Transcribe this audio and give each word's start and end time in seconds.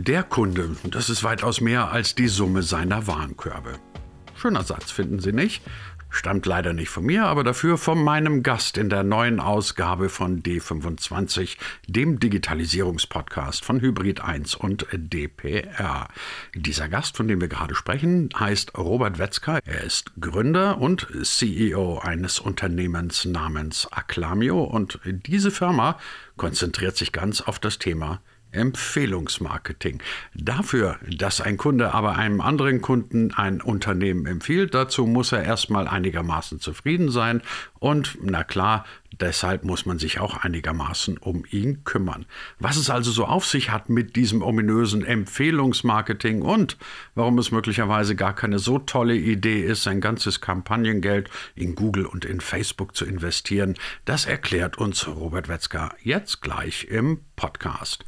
Der 0.00 0.22
Kunde, 0.22 0.76
das 0.84 1.10
ist 1.10 1.24
weitaus 1.24 1.60
mehr 1.60 1.90
als 1.90 2.14
die 2.14 2.28
Summe 2.28 2.62
seiner 2.62 3.08
Warenkörbe. 3.08 3.80
Schöner 4.36 4.62
Satz, 4.62 4.92
finden 4.92 5.18
Sie 5.18 5.32
nicht? 5.32 5.60
Stammt 6.08 6.46
leider 6.46 6.72
nicht 6.72 6.88
von 6.88 7.04
mir, 7.04 7.24
aber 7.24 7.42
dafür 7.42 7.78
von 7.78 8.04
meinem 8.04 8.44
Gast 8.44 8.78
in 8.78 8.90
der 8.90 9.02
neuen 9.02 9.40
Ausgabe 9.40 10.08
von 10.08 10.40
D25, 10.40 11.56
dem 11.88 12.20
Digitalisierungspodcast 12.20 13.64
von 13.64 13.80
Hybrid 13.80 14.20
1 14.20 14.54
und 14.54 14.86
DPR. 14.92 16.06
Dieser 16.54 16.88
Gast, 16.88 17.16
von 17.16 17.26
dem 17.26 17.40
wir 17.40 17.48
gerade 17.48 17.74
sprechen, 17.74 18.28
heißt 18.38 18.78
Robert 18.78 19.18
Wetzker. 19.18 19.58
Er 19.64 19.82
ist 19.82 20.12
Gründer 20.20 20.78
und 20.78 21.08
CEO 21.24 21.98
eines 21.98 22.38
Unternehmens 22.38 23.24
namens 23.24 23.88
Acclamio 23.90 24.62
und 24.62 25.00
diese 25.04 25.50
Firma 25.50 25.98
konzentriert 26.36 26.96
sich 26.96 27.10
ganz 27.10 27.40
auf 27.40 27.58
das 27.58 27.80
Thema 27.80 28.20
Empfehlungsmarketing. 28.52 30.02
Dafür, 30.34 30.96
dass 31.08 31.40
ein 31.40 31.56
Kunde 31.56 31.92
aber 31.94 32.16
einem 32.16 32.40
anderen 32.40 32.80
Kunden 32.80 33.32
ein 33.34 33.60
Unternehmen 33.60 34.26
empfiehlt, 34.26 34.74
dazu 34.74 35.06
muss 35.06 35.32
er 35.32 35.42
erstmal 35.42 35.88
einigermaßen 35.88 36.60
zufrieden 36.60 37.10
sein 37.10 37.42
und 37.80 38.18
na 38.22 38.42
klar, 38.42 38.84
deshalb 39.20 39.64
muss 39.64 39.86
man 39.86 39.98
sich 39.98 40.18
auch 40.18 40.38
einigermaßen 40.38 41.16
um 41.18 41.44
ihn 41.50 41.84
kümmern. 41.84 42.26
Was 42.58 42.76
es 42.76 42.90
also 42.90 43.10
so 43.10 43.24
auf 43.26 43.46
sich 43.46 43.70
hat 43.70 43.88
mit 43.88 44.16
diesem 44.16 44.42
ominösen 44.42 45.04
Empfehlungsmarketing 45.04 46.42
und 46.42 46.76
warum 47.14 47.38
es 47.38 47.52
möglicherweise 47.52 48.16
gar 48.16 48.34
keine 48.34 48.58
so 48.58 48.78
tolle 48.78 49.14
Idee 49.14 49.62
ist, 49.62 49.84
sein 49.84 50.00
ganzes 50.00 50.40
Kampagnengeld 50.40 51.30
in 51.54 51.74
Google 51.74 52.06
und 52.06 52.24
in 52.24 52.40
Facebook 52.40 52.96
zu 52.96 53.04
investieren, 53.04 53.74
das 54.04 54.26
erklärt 54.26 54.78
uns 54.78 55.06
Robert 55.06 55.48
Wetzger 55.48 55.94
jetzt 56.02 56.42
gleich 56.42 56.84
im 56.84 57.20
Podcast. 57.36 58.04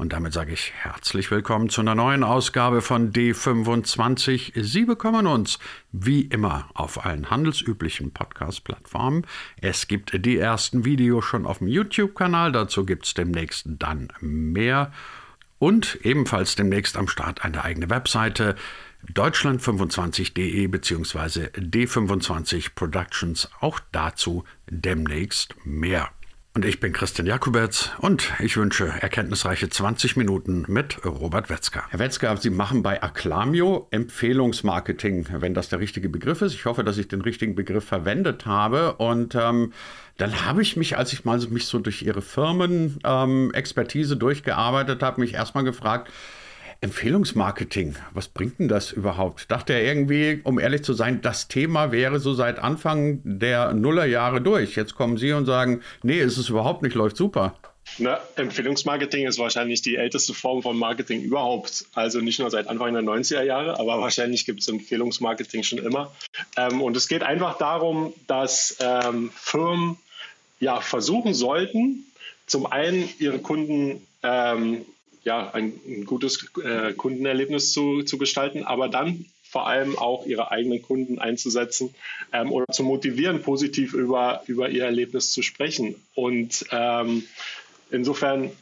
Und 0.00 0.14
damit 0.14 0.32
sage 0.32 0.54
ich 0.54 0.72
herzlich 0.74 1.30
willkommen 1.30 1.68
zu 1.68 1.82
einer 1.82 1.94
neuen 1.94 2.24
Ausgabe 2.24 2.80
von 2.80 3.12
D25. 3.12 4.52
Sie 4.62 4.86
bekommen 4.86 5.26
uns 5.26 5.58
wie 5.92 6.22
immer 6.22 6.70
auf 6.72 7.04
allen 7.04 7.28
handelsüblichen 7.28 8.10
Podcast-Plattformen. 8.10 9.26
Es 9.60 9.88
gibt 9.88 10.24
die 10.24 10.38
ersten 10.38 10.86
Videos 10.86 11.26
schon 11.26 11.44
auf 11.44 11.58
dem 11.58 11.68
YouTube-Kanal, 11.68 12.50
dazu 12.50 12.86
gibt 12.86 13.04
es 13.04 13.12
demnächst 13.12 13.66
dann 13.66 14.10
mehr. 14.20 14.90
Und 15.58 15.98
ebenfalls 16.02 16.56
demnächst 16.56 16.96
am 16.96 17.06
Start 17.06 17.44
eine 17.44 17.62
eigene 17.62 17.90
Webseite 17.90 18.56
deutschland25.de 19.12 20.66
bzw. 20.66 21.48
D25 21.58 22.70
Productions. 22.74 23.50
Auch 23.60 23.78
dazu 23.92 24.44
demnächst 24.70 25.54
mehr. 25.66 26.08
Und 26.52 26.64
ich 26.64 26.80
bin 26.80 26.92
Christian 26.92 27.28
Jakubetz 27.28 27.90
und 28.00 28.32
ich 28.40 28.56
wünsche 28.56 28.88
erkenntnisreiche 28.88 29.68
20 29.68 30.16
Minuten 30.16 30.64
mit 30.66 31.04
Robert 31.04 31.48
Wetzger. 31.48 31.84
Herr 31.90 32.00
Wetzger, 32.00 32.36
Sie 32.38 32.50
machen 32.50 32.82
bei 32.82 33.00
Acclamio 33.00 33.86
Empfehlungsmarketing, 33.92 35.28
wenn 35.38 35.54
das 35.54 35.68
der 35.68 35.78
richtige 35.78 36.08
Begriff 36.08 36.42
ist. 36.42 36.54
Ich 36.54 36.64
hoffe, 36.64 36.82
dass 36.82 36.98
ich 36.98 37.06
den 37.06 37.20
richtigen 37.20 37.54
Begriff 37.54 37.84
verwendet 37.84 38.46
habe. 38.46 38.94
Und 38.94 39.36
ähm, 39.36 39.72
dann 40.16 40.44
habe 40.44 40.62
ich 40.62 40.76
mich, 40.76 40.98
als 40.98 41.12
ich 41.12 41.24
mal 41.24 41.38
mich 41.50 41.66
so 41.66 41.78
durch 41.78 42.02
Ihre 42.02 42.20
Firmenexpertise 42.20 44.14
ähm, 44.14 44.18
durchgearbeitet 44.18 45.04
habe, 45.04 45.20
mich 45.20 45.34
erstmal 45.34 45.62
gefragt, 45.62 46.10
Empfehlungsmarketing, 46.82 47.96
was 48.14 48.28
bringt 48.28 48.58
denn 48.58 48.68
das 48.68 48.90
überhaupt? 48.90 49.50
Dachte 49.50 49.74
er 49.74 49.84
irgendwie, 49.84 50.40
um 50.44 50.58
ehrlich 50.58 50.82
zu 50.82 50.94
sein, 50.94 51.20
das 51.20 51.46
Thema 51.46 51.92
wäre 51.92 52.20
so 52.20 52.32
seit 52.32 52.58
Anfang 52.58 53.20
der 53.22 53.74
Nullerjahre 53.74 54.40
durch. 54.40 54.76
Jetzt 54.76 54.94
kommen 54.94 55.18
Sie 55.18 55.32
und 55.32 55.44
sagen, 55.44 55.82
nee, 56.02 56.18
ist 56.18 56.38
es 56.38 56.48
überhaupt 56.48 56.82
nicht, 56.82 56.94
läuft 56.94 57.18
super. 57.18 57.54
Na, 57.98 58.18
Empfehlungsmarketing 58.36 59.26
ist 59.26 59.38
wahrscheinlich 59.38 59.82
die 59.82 59.96
älteste 59.96 60.32
Form 60.32 60.62
von 60.62 60.78
Marketing 60.78 61.22
überhaupt. 61.22 61.84
Also 61.94 62.20
nicht 62.20 62.38
nur 62.38 62.50
seit 62.50 62.68
Anfang 62.68 62.94
der 62.94 63.02
90er 63.02 63.42
Jahre, 63.42 63.78
aber 63.78 64.00
wahrscheinlich 64.00 64.46
gibt 64.46 64.60
es 64.60 64.68
Empfehlungsmarketing 64.68 65.62
schon 65.62 65.78
immer. 65.80 66.10
Ähm, 66.56 66.80
und 66.80 66.96
es 66.96 67.08
geht 67.08 67.22
einfach 67.22 67.58
darum, 67.58 68.14
dass 68.26 68.76
ähm, 68.80 69.30
Firmen 69.34 69.98
ja 70.60 70.80
versuchen 70.80 71.34
sollten, 71.34 72.06
zum 72.46 72.66
einen 72.66 73.08
ihre 73.18 73.38
Kunden 73.38 74.06
ähm, 74.22 74.84
ja, 75.24 75.50
ein, 75.52 75.72
ein 75.86 76.04
gutes 76.04 76.50
äh, 76.62 76.92
Kundenerlebnis 76.92 77.72
zu, 77.72 78.02
zu 78.02 78.18
gestalten, 78.18 78.64
aber 78.64 78.88
dann 78.88 79.26
vor 79.50 79.66
allem 79.66 79.98
auch 79.98 80.26
ihre 80.26 80.52
eigenen 80.52 80.80
Kunden 80.80 81.18
einzusetzen 81.18 81.92
ähm, 82.32 82.52
oder 82.52 82.66
zu 82.72 82.84
motivieren, 82.84 83.42
positiv 83.42 83.94
über, 83.94 84.42
über 84.46 84.70
ihr 84.70 84.84
Erlebnis 84.84 85.32
zu 85.32 85.42
sprechen. 85.42 85.96
Und 86.14 86.64
ähm, 86.70 87.24
insofern, 87.90 88.52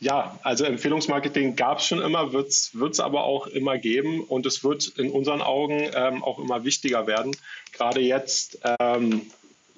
ja, 0.00 0.38
also 0.42 0.64
Empfehlungsmarketing 0.64 1.54
gab 1.54 1.78
es 1.78 1.86
schon 1.86 2.02
immer, 2.02 2.32
wird 2.32 2.50
es 2.50 3.00
aber 3.00 3.22
auch 3.22 3.46
immer 3.46 3.78
geben 3.78 4.20
und 4.20 4.46
es 4.46 4.64
wird 4.64 4.88
in 4.98 5.10
unseren 5.10 5.42
Augen 5.42 5.90
ähm, 5.94 6.24
auch 6.24 6.40
immer 6.40 6.64
wichtiger 6.64 7.06
werden. 7.06 7.36
Gerade 7.72 8.00
jetzt, 8.00 8.58
ähm, 8.80 9.30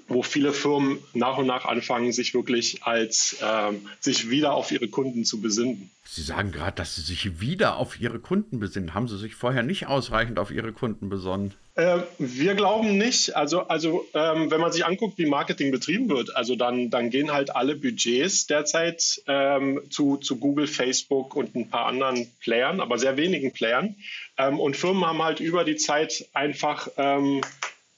wo 0.09 0.23
viele 0.23 0.53
Firmen 0.53 0.99
nach 1.15 1.39
und 1.39 1.47
nach 1.47 1.67
anfangen, 1.67 2.13
sich 2.13 2.35
wirklich 2.35 2.83
als 2.83 3.37
ähm, 3.43 3.87
sich 4.01 4.31
wieder 4.31 4.55
auf 4.55 4.73
ihre 4.73 4.89
Kunden 4.89 5.25
zu 5.25 5.41
besinnen. 5.41 5.91
Sie 6.05 6.23
sagen 6.23 6.53
gerade, 6.53 6.75
dass 6.75 6.97
Sie 6.97 7.03
sich 7.03 7.41
wieder 7.41 7.77
auf 7.77 8.01
Ihre 8.01 8.19
Kunden 8.19 8.59
besinnen. 8.59 8.95
Haben 8.95 9.09
Sie 9.09 9.19
sich 9.19 9.35
vorher 9.35 9.63
nicht 9.63 9.89
ausreichend 9.89 10.39
auf 10.39 10.51
Ihre 10.51 10.73
Kunden 10.73 11.11
besonnen? 11.11 11.53
Äh, 11.75 11.99
wir 12.19 12.55
glauben 12.55 12.97
nicht. 12.97 13.37
Also, 13.37 13.61
also 13.69 14.07
ähm, 14.15 14.51
wenn 14.51 14.61
man 14.61 14.73
sich 14.73 14.87
anguckt, 14.87 15.19
wie 15.19 15.27
Marketing 15.27 15.71
betrieben 15.71 16.09
wird, 16.09 16.35
also 16.35 16.57
dann, 16.57 16.89
dann 16.89 17.11
gehen 17.11 17.31
halt 17.31 17.55
alle 17.55 17.77
Budgets 17.77 18.47
derzeit 18.47 19.23
ähm, 19.27 19.83
zu, 19.91 20.17
zu 20.17 20.39
Google, 20.39 20.67
Facebook 20.67 21.37
und 21.37 21.55
ein 21.55 21.69
paar 21.69 21.85
anderen 21.85 22.27
Playern, 22.41 22.81
aber 22.81 22.97
sehr 22.97 23.19
wenigen 23.19 23.53
Playern. 23.53 23.95
Ähm, 24.39 24.59
und 24.59 24.79
Firmen 24.79 25.05
haben 25.05 25.23
halt 25.23 25.41
über 25.41 25.65
die 25.65 25.77
Zeit 25.77 26.27
einfach 26.33 26.89
ähm, 26.97 27.43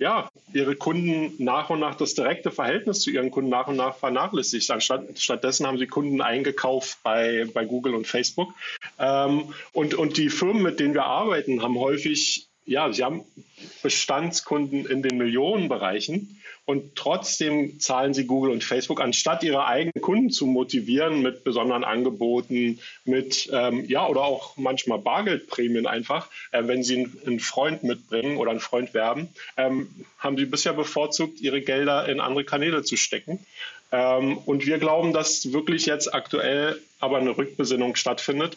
ja, 0.00 0.30
ihre 0.54 0.76
Kunden 0.76 1.34
nach 1.38 1.68
und 1.68 1.78
nach 1.78 1.94
das 1.94 2.14
direkte 2.14 2.50
Verhältnis 2.50 3.02
zu 3.02 3.10
ihren 3.10 3.30
Kunden 3.30 3.50
nach 3.50 3.68
und 3.68 3.76
nach 3.76 3.96
vernachlässigt. 3.96 4.70
Anstatt, 4.70 5.18
stattdessen 5.18 5.66
haben 5.66 5.76
sie 5.76 5.86
Kunden 5.86 6.22
eingekauft 6.22 6.98
bei, 7.02 7.46
bei 7.52 7.66
Google 7.66 7.94
und 7.94 8.06
Facebook. 8.06 8.48
Ähm, 8.98 9.52
und, 9.72 9.94
und 9.94 10.16
die 10.16 10.30
Firmen, 10.30 10.62
mit 10.62 10.80
denen 10.80 10.94
wir 10.94 11.04
arbeiten, 11.04 11.62
haben 11.62 11.78
häufig, 11.78 12.48
ja, 12.70 12.92
sie 12.92 13.02
haben 13.02 13.24
Bestandskunden 13.82 14.86
in 14.86 15.02
den 15.02 15.18
Millionenbereichen 15.18 16.40
und 16.66 16.94
trotzdem 16.94 17.80
zahlen 17.80 18.14
sie 18.14 18.26
Google 18.26 18.52
und 18.52 18.62
Facebook, 18.62 19.00
anstatt 19.00 19.42
ihre 19.42 19.66
eigenen 19.66 20.00
Kunden 20.00 20.30
zu 20.30 20.46
motivieren 20.46 21.20
mit 21.20 21.42
besonderen 21.42 21.82
Angeboten, 21.82 22.78
mit, 23.04 23.50
ähm, 23.52 23.86
ja, 23.88 24.06
oder 24.06 24.22
auch 24.22 24.56
manchmal 24.56 25.00
Bargeldprämien 25.00 25.88
einfach, 25.88 26.28
äh, 26.52 26.62
wenn 26.68 26.84
sie 26.84 26.98
einen, 26.98 27.18
einen, 27.26 27.40
Freund 27.40 27.82
mitbringen 27.82 28.36
oder 28.36 28.52
einen 28.52 28.60
Freund 28.60 28.94
werben, 28.94 29.30
ähm, 29.56 29.88
haben 30.20 30.36
sie 30.36 30.46
bisher 30.46 30.72
bevorzugt, 30.72 31.40
ihre 31.40 31.62
Gelder 31.62 32.08
in 32.08 32.20
andere 32.20 32.44
Kanäle 32.44 32.84
zu 32.84 32.96
stecken. 32.96 33.44
Ähm, 33.90 34.38
und 34.38 34.64
wir 34.64 34.78
glauben, 34.78 35.12
dass 35.12 35.52
wirklich 35.52 35.86
jetzt 35.86 36.14
aktuell 36.14 36.80
aber 37.00 37.18
eine 37.18 37.36
Rückbesinnung 37.36 37.96
stattfindet 37.96 38.56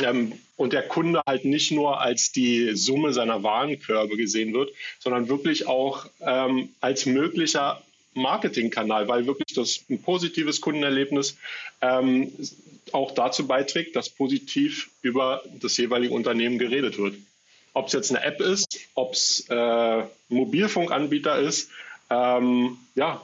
ähm, 0.00 0.32
und 0.56 0.72
der 0.72 0.82
Kunde 0.82 1.22
halt 1.26 1.44
nicht 1.44 1.70
nur 1.70 2.00
als 2.00 2.32
die 2.32 2.74
Summe 2.76 3.12
seiner 3.12 3.42
Warenkörbe 3.42 4.16
gesehen 4.16 4.52
wird, 4.54 4.70
sondern 4.98 5.28
wirklich 5.28 5.66
auch 5.66 6.06
ähm, 6.20 6.70
als 6.80 7.06
möglicher 7.06 7.82
Marketingkanal, 8.14 9.08
weil 9.08 9.26
wirklich 9.26 9.54
das 9.54 9.84
ein 9.88 10.02
positives 10.02 10.60
Kundenerlebnis 10.60 11.36
ähm, 11.80 12.32
auch 12.92 13.12
dazu 13.12 13.46
beiträgt, 13.46 13.96
dass 13.96 14.10
positiv 14.10 14.90
über 15.02 15.42
das 15.60 15.76
jeweilige 15.76 16.14
Unternehmen 16.14 16.58
geredet 16.58 16.98
wird. 16.98 17.14
Ob 17.74 17.86
es 17.86 17.94
jetzt 17.94 18.10
eine 18.10 18.22
App 18.22 18.40
ist, 18.40 18.80
ob 18.94 19.14
es 19.14 19.46
äh, 19.48 20.02
Mobilfunkanbieter 20.28 21.38
ist, 21.38 21.70
ähm, 22.10 22.76
ja, 22.94 23.22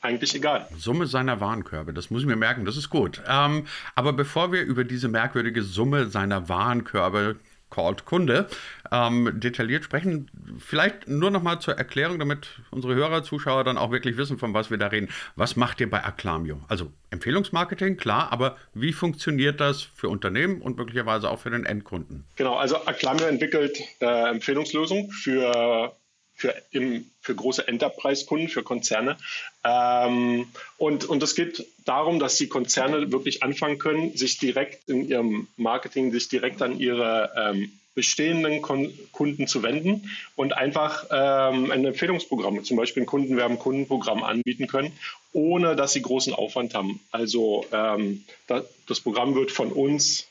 eigentlich 0.00 0.34
egal. 0.34 0.68
Summe 0.76 1.06
seiner 1.06 1.40
Warenkörbe, 1.40 1.92
das 1.92 2.10
muss 2.10 2.22
ich 2.22 2.26
mir 2.26 2.36
merken, 2.36 2.64
das 2.64 2.76
ist 2.76 2.90
gut. 2.90 3.22
Ähm, 3.28 3.66
aber 3.94 4.12
bevor 4.12 4.52
wir 4.52 4.62
über 4.62 4.84
diese 4.84 5.08
merkwürdige 5.08 5.62
Summe 5.62 6.08
seiner 6.08 6.48
Warenkörbe 6.48 7.36
called 7.70 8.04
Kunde 8.04 8.48
ähm, 8.92 9.32
detailliert 9.34 9.84
sprechen. 9.84 10.30
Vielleicht 10.58 11.08
nur 11.08 11.30
noch 11.30 11.42
mal 11.42 11.60
zur 11.60 11.76
Erklärung, 11.76 12.18
damit 12.18 12.48
unsere 12.70 12.94
Hörer, 12.94 13.22
Zuschauer 13.22 13.64
dann 13.64 13.76
auch 13.76 13.90
wirklich 13.90 14.16
wissen, 14.16 14.38
von 14.38 14.54
was 14.54 14.70
wir 14.70 14.78
da 14.78 14.88
reden. 14.88 15.08
Was 15.34 15.56
macht 15.56 15.80
ihr 15.80 15.90
bei 15.90 16.02
Acclamio? 16.04 16.60
Also 16.68 16.92
Empfehlungsmarketing, 17.10 17.96
klar, 17.96 18.32
aber 18.32 18.56
wie 18.74 18.92
funktioniert 18.92 19.60
das 19.60 19.82
für 19.82 20.08
Unternehmen 20.08 20.62
und 20.62 20.76
möglicherweise 20.76 21.30
auch 21.30 21.40
für 21.40 21.50
den 21.50 21.64
Endkunden? 21.64 22.24
Genau, 22.36 22.54
also 22.56 22.76
Acclamio 22.86 23.26
entwickelt 23.26 23.78
äh, 24.00 24.30
Empfehlungslösungen 24.30 25.10
für 25.10 25.92
für, 26.36 26.54
im, 26.70 27.10
für 27.20 27.34
große 27.34 27.66
Enterprise-Kunden, 27.66 28.48
für 28.48 28.62
Konzerne. 28.62 29.16
Ähm, 29.64 30.46
und, 30.76 31.06
und 31.06 31.22
es 31.22 31.34
geht 31.34 31.66
darum, 31.84 32.18
dass 32.18 32.36
die 32.36 32.48
Konzerne 32.48 33.10
wirklich 33.10 33.42
anfangen 33.42 33.78
können, 33.78 34.16
sich 34.16 34.38
direkt 34.38 34.88
in 34.88 35.08
ihrem 35.08 35.48
Marketing, 35.56 36.12
sich 36.12 36.28
direkt 36.28 36.62
an 36.62 36.78
ihre 36.78 37.32
ähm, 37.36 37.72
bestehenden 37.94 38.60
Kon 38.60 38.92
Kunden 39.10 39.46
zu 39.46 39.62
wenden 39.62 40.10
und 40.36 40.52
einfach 40.52 41.06
ähm, 41.10 41.70
ein 41.70 41.86
Empfehlungsprogramm, 41.86 42.62
zum 42.62 42.76
Beispiel 42.76 43.04
ein 43.04 43.06
Kundenwerben-Kundenprogramm 43.06 44.22
anbieten 44.22 44.66
können, 44.66 44.92
ohne 45.32 45.74
dass 45.74 45.94
sie 45.94 46.02
großen 46.02 46.34
Aufwand 46.34 46.74
haben. 46.74 47.00
Also 47.10 47.64
ähm, 47.72 48.24
da, 48.46 48.62
das 48.86 49.00
Programm 49.00 49.34
wird 49.34 49.50
von 49.50 49.72
uns 49.72 50.26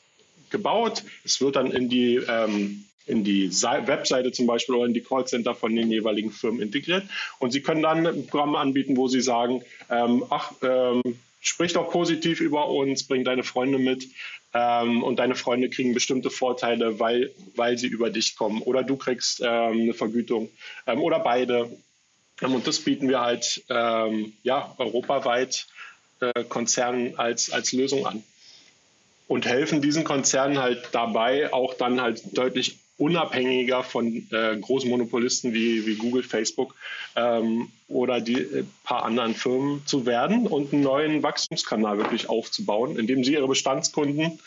gebaut. 0.50 1.02
Es 1.24 1.40
wird 1.40 1.56
dann 1.56 1.72
in 1.72 1.88
die 1.88 2.16
ähm, 2.16 2.84
in 3.06 3.24
die 3.24 3.50
Webseite 3.50 4.32
zum 4.32 4.46
Beispiel 4.46 4.74
oder 4.74 4.86
in 4.86 4.94
die 4.94 5.00
Callcenter 5.00 5.54
von 5.54 5.74
den 5.74 5.90
jeweiligen 5.90 6.30
Firmen 6.30 6.60
integriert. 6.60 7.04
Und 7.38 7.52
Sie 7.52 7.62
können 7.62 7.82
dann 7.82 8.06
ein 8.06 8.26
Programm 8.26 8.56
anbieten, 8.56 8.96
wo 8.96 9.08
Sie 9.08 9.20
sagen, 9.20 9.62
ähm, 9.90 10.24
ach, 10.28 10.52
ähm, 10.62 11.02
sprich 11.40 11.72
doch 11.72 11.90
positiv 11.90 12.40
über 12.40 12.68
uns, 12.68 13.04
bring 13.04 13.24
deine 13.24 13.44
Freunde 13.44 13.78
mit 13.78 14.08
ähm, 14.52 15.02
und 15.02 15.18
deine 15.18 15.36
Freunde 15.36 15.70
kriegen 15.70 15.94
bestimmte 15.94 16.30
Vorteile, 16.30 16.98
weil, 16.98 17.32
weil 17.54 17.78
sie 17.78 17.86
über 17.86 18.10
dich 18.10 18.36
kommen 18.36 18.62
oder 18.62 18.82
du 18.82 18.96
kriegst 18.96 19.40
ähm, 19.40 19.82
eine 19.82 19.94
Vergütung 19.94 20.48
ähm, 20.86 21.00
oder 21.00 21.20
beide. 21.20 21.70
Ähm, 22.42 22.54
und 22.54 22.66
das 22.66 22.80
bieten 22.80 23.08
wir 23.08 23.20
halt 23.20 23.64
ja, 23.68 24.74
europaweit 24.78 25.66
äh, 26.20 26.44
Konzernen 26.44 27.18
als, 27.18 27.50
als 27.50 27.72
Lösung 27.72 28.06
an 28.06 28.24
und 29.28 29.46
helfen 29.46 29.82
diesen 29.82 30.04
Konzernen 30.04 30.58
halt 30.58 30.88
dabei, 30.92 31.52
auch 31.52 31.74
dann 31.74 32.00
halt 32.00 32.36
deutlich 32.36 32.78
unabhängiger 32.98 33.82
von 33.82 34.26
äh, 34.30 34.56
großen 34.56 34.88
Monopolisten 34.88 35.52
wie, 35.52 35.86
wie 35.86 35.96
Google, 35.96 36.22
Facebook 36.22 36.74
ähm, 37.14 37.68
oder 37.88 38.20
die 38.20 38.40
äh, 38.40 38.64
paar 38.84 39.04
anderen 39.04 39.34
Firmen 39.34 39.82
zu 39.86 40.06
werden 40.06 40.46
und 40.46 40.72
einen 40.72 40.82
neuen 40.82 41.22
Wachstumskanal 41.22 41.98
wirklich 41.98 42.28
aufzubauen, 42.28 42.98
indem 42.98 43.22
sie 43.22 43.34
ihre 43.34 43.48
Bestandskunden 43.48 44.38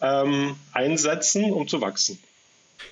ähm, 0.00 0.56
einsetzen, 0.72 1.52
um 1.52 1.68
zu 1.68 1.80
wachsen. 1.80 2.18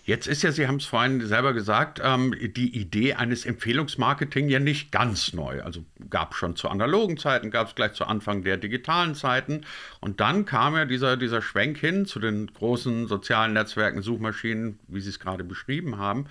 Jetzt 0.05 0.27
ist 0.27 0.43
ja, 0.43 0.53
Sie 0.53 0.67
haben 0.67 0.77
es 0.77 0.87
vorhin 0.87 1.25
selber 1.27 1.53
gesagt, 1.53 2.01
ähm, 2.03 2.35
die 2.41 2.77
Idee 2.77 3.15
eines 3.15 3.45
Empfehlungsmarketing 3.45 4.49
ja 4.49 4.59
nicht 4.59 4.93
ganz 4.93 5.33
neu. 5.33 5.63
Also 5.63 5.85
gab 6.11 6.33
es 6.33 6.39
schon 6.39 6.57
zu 6.57 6.69
analogen 6.69 7.17
Zeiten, 7.17 7.51
gab 7.51 7.69
es 7.69 7.75
gleich 7.75 7.93
zu 7.93 8.05
Anfang 8.05 8.43
der 8.43 8.57
digitalen 8.57 9.15
Zeiten. 9.15 9.63
Und 10.01 10.21
dann 10.21 10.45
kam 10.45 10.75
ja 10.75 10.85
dieser, 10.85 11.17
dieser 11.17 11.43
Schwenk 11.43 11.79
hin 11.79 12.07
zu 12.07 12.19
den 12.19 12.47
großen 12.49 13.07
sozialen 13.07 13.53
Netzwerken, 13.53 14.03
Suchmaschinen, 14.03 14.79
wie 14.89 15.01
Sie 15.01 15.11
es 15.11 15.21
gerade 15.21 15.45
beschrieben 15.45 15.99
haben. 15.99 16.27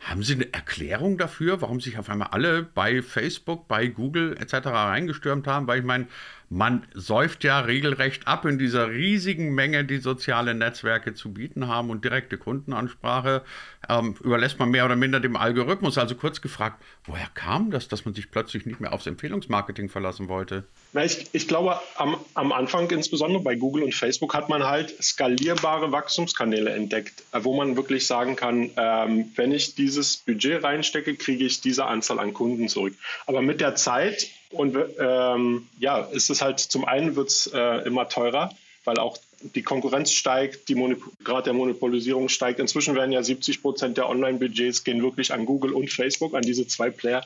Haben 0.00 0.22
Sie 0.22 0.34
eine 0.34 0.52
Erklärung 0.52 1.18
dafür, 1.18 1.60
warum 1.62 1.80
sich 1.80 1.98
auf 1.98 2.08
einmal 2.08 2.28
alle 2.28 2.62
bei 2.62 3.02
Facebook, 3.02 3.66
bei 3.66 3.86
Google 3.86 4.36
etc. 4.36 4.66
reingestürmt 4.66 5.46
haben? 5.46 5.66
Weil 5.66 5.80
ich 5.80 5.84
meine, 5.84 6.06
man 6.48 6.86
säuft 6.94 7.42
ja 7.42 7.60
regelrecht 7.60 8.28
ab 8.28 8.44
in 8.44 8.58
dieser 8.58 8.90
riesigen 8.90 9.54
Menge, 9.54 9.84
die 9.84 9.98
soziale 9.98 10.54
Netzwerke 10.54 11.14
zu 11.14 11.32
bieten 11.32 11.66
haben 11.66 11.90
und 11.90 12.04
direkte 12.04 12.38
Kundenansprache 12.38 13.42
ähm, 13.88 14.14
überlässt 14.22 14.58
man 14.58 14.70
mehr 14.70 14.84
oder 14.84 14.96
minder 14.96 15.18
dem 15.18 15.36
Algorithmus. 15.36 15.98
Also 15.98 16.14
kurz 16.14 16.40
gefragt, 16.40 16.82
woher 17.04 17.26
kam 17.34 17.70
das, 17.70 17.88
dass 17.88 18.04
man 18.04 18.14
sich 18.14 18.30
plötzlich 18.30 18.64
nicht 18.64 18.80
mehr 18.80 18.92
aufs 18.92 19.06
Empfehlungsmarketing 19.06 19.88
verlassen 19.88 20.28
wollte? 20.28 20.64
Na, 20.92 21.04
ich, 21.04 21.28
ich 21.32 21.48
glaube, 21.48 21.80
am, 21.96 22.16
am 22.34 22.52
Anfang, 22.52 22.88
insbesondere 22.90 23.42
bei 23.42 23.56
Google 23.56 23.82
und 23.82 23.94
Facebook, 23.94 24.34
hat 24.34 24.48
man 24.48 24.64
halt 24.64 24.94
skalierbare 25.02 25.90
Wachstumskanäle 25.90 26.70
entdeckt, 26.70 27.24
äh, 27.32 27.40
wo 27.42 27.56
man 27.56 27.76
wirklich 27.76 28.06
sagen 28.06 28.36
kann, 28.36 28.70
ähm, 28.76 29.32
wenn 29.34 29.50
ich 29.50 29.74
dieses 29.86 30.16
Budget 30.16 30.64
reinstecke, 30.64 31.14
kriege 31.14 31.44
ich 31.44 31.60
diese 31.60 31.86
Anzahl 31.86 32.18
an 32.18 32.34
Kunden 32.34 32.68
zurück. 32.68 32.94
Aber 33.26 33.40
mit 33.40 33.60
der 33.60 33.76
Zeit 33.76 34.28
und 34.50 34.76
ähm, 34.98 35.68
ja, 35.78 36.00
ist 36.00 36.28
es 36.28 36.42
halt 36.42 36.58
zum 36.58 36.84
einen 36.84 37.14
wird 37.14 37.28
es 37.28 37.46
äh, 37.52 37.86
immer 37.86 38.08
teurer, 38.08 38.50
weil 38.84 38.98
auch 38.98 39.16
die 39.54 39.62
Konkurrenz 39.62 40.12
steigt, 40.12 40.68
die 40.68 40.96
Grad 41.22 41.46
der 41.46 41.52
Monopolisierung 41.52 42.28
steigt. 42.28 42.58
Inzwischen 42.58 42.94
werden 42.94 43.12
ja 43.12 43.22
70 43.22 43.62
Prozent 43.62 43.96
der 43.96 44.08
Online-Budgets 44.08 44.82
gehen 44.82 45.02
wirklich 45.02 45.32
an 45.32 45.46
Google 45.46 45.72
und 45.72 45.92
Facebook, 45.92 46.34
an 46.34 46.42
diese 46.42 46.66
zwei 46.66 46.90
Player. 46.90 47.24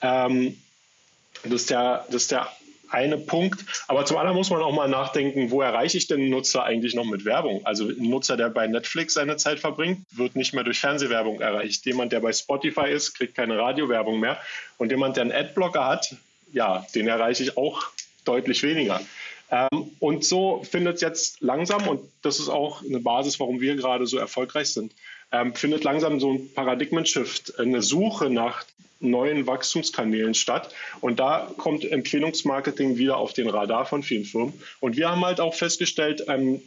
Ähm, 0.00 0.56
das, 1.44 1.52
ist 1.52 1.70
der, 1.70 2.06
das 2.06 2.22
ist 2.22 2.32
der 2.32 2.48
eine 2.90 3.18
Punkt. 3.18 3.64
Aber 3.88 4.04
zum 4.04 4.16
anderen 4.16 4.36
muss 4.36 4.50
man 4.50 4.62
auch 4.62 4.74
mal 4.74 4.88
nachdenken, 4.88 5.50
wo 5.50 5.62
erreiche 5.62 5.96
ich 5.96 6.06
denn 6.06 6.20
einen 6.20 6.30
Nutzer 6.30 6.64
eigentlich 6.64 6.94
noch 6.94 7.04
mit 7.04 7.24
Werbung? 7.24 7.64
Also 7.64 7.88
ein 7.88 8.08
Nutzer, 8.08 8.36
der 8.36 8.50
bei 8.50 8.66
Netflix 8.66 9.14
seine 9.14 9.36
Zeit 9.36 9.60
verbringt, 9.60 10.00
wird 10.10 10.36
nicht 10.36 10.54
mehr 10.54 10.64
durch 10.64 10.80
Fernsehwerbung 10.80 11.40
erreicht. 11.40 11.86
Jemand, 11.86 12.12
der 12.12 12.20
bei 12.20 12.32
Spotify 12.32 12.90
ist, 12.90 13.14
kriegt 13.14 13.34
keine 13.34 13.58
Radiowerbung 13.58 14.20
mehr. 14.20 14.38
Und 14.78 14.90
jemand, 14.90 15.16
der 15.16 15.22
einen 15.22 15.32
Adblocker 15.32 15.86
hat, 15.86 16.14
ja, 16.52 16.86
den 16.94 17.08
erreiche 17.08 17.42
ich 17.42 17.56
auch 17.56 17.84
deutlich 18.24 18.62
weniger. 18.62 19.00
Ähm, 19.50 19.90
und 19.98 20.24
so 20.24 20.62
findet 20.62 21.00
jetzt 21.00 21.40
langsam, 21.40 21.88
und 21.88 22.00
das 22.22 22.38
ist 22.38 22.48
auch 22.48 22.82
eine 22.82 23.00
Basis, 23.00 23.40
warum 23.40 23.60
wir 23.60 23.74
gerade 23.76 24.06
so 24.06 24.18
erfolgreich 24.18 24.68
sind, 24.68 24.92
ähm, 25.32 25.54
findet 25.54 25.84
langsam 25.84 26.20
so 26.20 26.32
ein 26.32 26.52
Paradigmen-Shift, 26.54 27.58
eine 27.58 27.82
Suche 27.82 28.30
nach 28.30 28.64
neuen 29.00 29.46
Wachstumskanälen 29.46 30.34
statt. 30.34 30.72
Und 31.00 31.18
da 31.18 31.50
kommt 31.56 31.84
Empfehlungsmarketing 31.84 32.98
wieder 32.98 33.16
auf 33.16 33.32
den 33.32 33.48
Radar 33.48 33.86
von 33.86 34.02
vielen 34.02 34.24
Firmen. 34.24 34.54
Und 34.80 34.96
wir 34.96 35.10
haben 35.10 35.24
halt 35.24 35.40
auch 35.40 35.54
festgestellt, 35.54 36.24
ähm, 36.28 36.62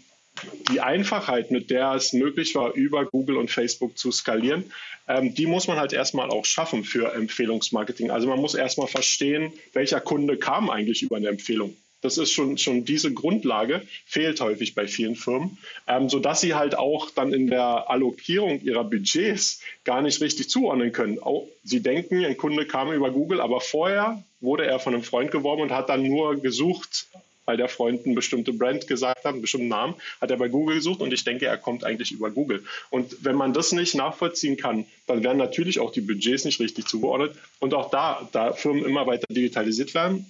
die 0.72 0.82
Einfachheit, 0.82 1.52
mit 1.52 1.70
der 1.70 1.94
es 1.94 2.12
möglich 2.12 2.56
war, 2.56 2.74
über 2.74 3.06
Google 3.06 3.38
und 3.38 3.52
Facebook 3.52 3.98
zu 3.98 4.12
skalieren, 4.12 4.72
ähm, 5.08 5.36
die 5.36 5.46
muss 5.46 5.68
man 5.68 5.78
halt 5.78 5.94
erstmal 5.94 6.30
auch 6.30 6.46
schaffen 6.46 6.84
für 6.84 7.14
Empfehlungsmarketing. 7.14 8.10
Also 8.10 8.28
man 8.28 8.40
muss 8.40 8.56
erstmal 8.56 8.88
verstehen, 8.88 9.54
welcher 9.74 10.02
Kunde 10.02 10.38
kam 10.38 10.70
eigentlich 10.70 11.04
über 11.04 11.18
eine 11.18 11.28
Empfehlung. 11.28 11.76
Das 12.04 12.18
ist 12.18 12.32
schon, 12.34 12.58
schon 12.58 12.84
diese 12.84 13.14
Grundlage, 13.14 13.82
fehlt 14.06 14.42
häufig 14.42 14.76
bei 14.76 14.88
vielen 14.88 15.16
Firmen, 15.16 15.58
ähm, 15.88 16.10
sodass 16.10 16.42
sie 16.42 16.54
halt 16.54 16.78
auch 16.78 17.10
dann 17.10 17.34
in 17.34 17.48
der 17.48 17.90
Allokierung 17.90 18.62
ihrer 18.62 18.84
Budgets 18.84 19.62
gar 19.86 20.02
nicht 20.02 20.22
richtig 20.22 20.50
zuordnen 20.50 20.92
können. 20.92 21.18
Auch, 21.20 21.48
sie 21.64 21.80
denken, 21.80 22.24
ein 22.26 22.38
Kunde 22.38 22.68
kam 22.68 22.92
über 22.92 23.10
Google, 23.10 23.40
aber 23.40 23.62
vorher 23.62 24.22
wurde 24.42 24.66
er 24.66 24.80
von 24.80 24.94
einem 24.94 25.04
Freund 25.04 25.32
geworben 25.32 25.62
und 25.62 25.72
hat 25.72 25.88
dann 25.88 26.04
nur 26.04 26.36
gesucht, 26.42 27.08
weil 27.46 27.56
der 27.56 27.70
Freund 27.70 28.06
eine 28.06 28.16
bestimmte 28.16 28.52
Brand 28.52 28.86
gesagt 28.88 29.24
hat, 29.24 29.34
einen 29.34 29.42
bestimmten 29.42 29.70
Namen, 29.70 29.96
hat 30.20 30.30
er 30.30 30.38
bei 30.38 30.50
Google 30.50 30.76
gesucht 30.76 31.00
und 31.00 31.14
ich 31.14 31.24
denke, 31.24 31.46
er 31.46 31.58
kommt 31.58 31.86
eigentlich 31.86 32.12
über 32.12 32.32
Google. 32.32 32.66
Und 32.90 33.24
wenn 33.24 33.38
man 33.38 33.54
das 33.54 33.72
nicht 33.72 33.96
nachvollziehen 33.96 34.58
kann, 34.58 34.86
dann 35.08 35.24
werden 35.24 35.38
natürlich 35.38 35.80
auch 35.80 35.92
die 35.94 36.02
Budgets 36.02 36.44
nicht 36.44 36.60
richtig 36.60 36.86
zugeordnet 36.86 37.36
und 37.60 37.74
auch 37.74 37.90
da, 37.90 38.28
da 38.34 38.52
Firmen 38.52 38.84
immer 38.84 39.08
weiter 39.08 39.28
digitalisiert 39.30 39.94
werden, 39.94 40.26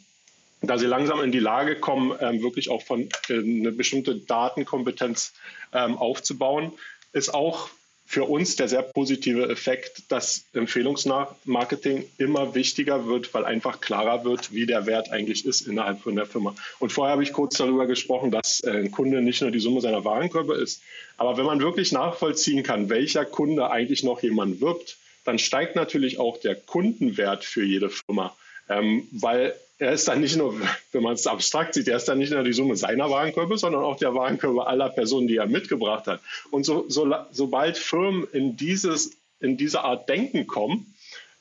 da 0.63 0.77
sie 0.77 0.85
langsam 0.85 1.21
in 1.21 1.31
die 1.31 1.39
Lage 1.39 1.75
kommen, 1.75 2.13
ähm, 2.19 2.41
wirklich 2.41 2.69
auch 2.69 2.81
von 2.81 3.09
äh, 3.29 3.33
eine 3.33 3.71
bestimmte 3.71 4.15
Datenkompetenz 4.15 5.33
ähm, 5.73 5.97
aufzubauen, 5.97 6.71
ist 7.11 7.33
auch 7.33 7.69
für 8.05 8.25
uns 8.25 8.55
der 8.55 8.67
sehr 8.67 8.83
positive 8.83 9.49
Effekt, 9.49 10.11
dass 10.11 10.45
Empfehlungsmarketing 10.53 12.05
immer 12.17 12.53
wichtiger 12.53 13.07
wird, 13.07 13.33
weil 13.33 13.45
einfach 13.45 13.81
klarer 13.81 14.23
wird, 14.23 14.53
wie 14.53 14.65
der 14.65 14.85
Wert 14.85 15.09
eigentlich 15.09 15.45
ist 15.45 15.61
innerhalb 15.61 16.01
von 16.01 16.15
der 16.15 16.25
Firma. 16.25 16.53
Und 16.79 16.91
vorher 16.91 17.13
habe 17.13 17.23
ich 17.23 17.33
kurz 17.33 17.57
darüber 17.57 17.87
gesprochen, 17.87 18.31
dass 18.31 18.61
äh, 18.61 18.71
ein 18.71 18.91
Kunde 18.91 19.21
nicht 19.21 19.41
nur 19.41 19.51
die 19.51 19.59
Summe 19.59 19.81
seiner 19.81 20.05
Warenkörper 20.05 20.55
ist, 20.55 20.81
aber 21.17 21.37
wenn 21.37 21.45
man 21.45 21.59
wirklich 21.59 21.91
nachvollziehen 21.91 22.63
kann, 22.63 22.89
welcher 22.89 23.25
Kunde 23.25 23.69
eigentlich 23.69 24.03
noch 24.03 24.21
jemand 24.21 24.61
wirbt, 24.61 24.97
dann 25.25 25.39
steigt 25.39 25.75
natürlich 25.75 26.19
auch 26.19 26.39
der 26.39 26.55
Kundenwert 26.55 27.43
für 27.43 27.63
jede 27.63 27.89
Firma. 27.89 28.35
Ähm, 28.69 29.07
weil 29.11 29.55
er 29.83 29.91
ist 29.91 30.07
dann 30.07 30.21
nicht 30.21 30.37
nur, 30.37 30.59
wenn 30.91 31.03
man 31.03 31.13
es 31.13 31.27
abstrakt 31.27 31.73
sieht, 31.73 31.87
er 31.87 31.97
ist 31.97 32.07
dann 32.07 32.17
nicht 32.17 32.31
nur 32.31 32.43
die 32.43 32.53
Summe 32.53 32.75
seiner 32.75 33.09
Warenkörbe, 33.09 33.57
sondern 33.57 33.83
auch 33.83 33.97
der 33.97 34.15
Warenkörbe 34.15 34.65
aller 34.65 34.89
Personen, 34.89 35.27
die 35.27 35.37
er 35.37 35.47
mitgebracht 35.47 36.07
hat. 36.07 36.21
Und 36.51 36.63
so, 36.65 36.85
so, 36.87 37.13
sobald 37.31 37.77
Firmen 37.77 38.27
in, 38.31 38.55
dieses, 38.55 39.11
in 39.39 39.57
diese 39.57 39.83
Art 39.83 40.07
Denken 40.07 40.47
kommen, 40.47 40.93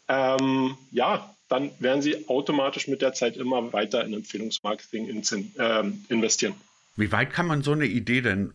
ähm, 0.09 0.77
ja, 0.91 1.35
dann 1.49 1.71
werden 1.79 2.03
sie 2.03 2.29
automatisch 2.29 2.89
mit 2.89 3.03
der 3.03 3.13
Zeit 3.13 3.37
immer 3.37 3.73
weiter 3.73 4.05
in 4.05 4.15
Empfehlungsmarketing 4.15 5.09
in, 5.09 5.53
äh, 5.59 5.85
investieren. 6.09 6.55
Wie 6.95 7.11
weit 7.11 7.33
kann 7.33 7.47
man 7.47 7.63
so 7.63 7.73
eine 7.73 7.87
Idee 7.87 8.21
denn, 8.21 8.53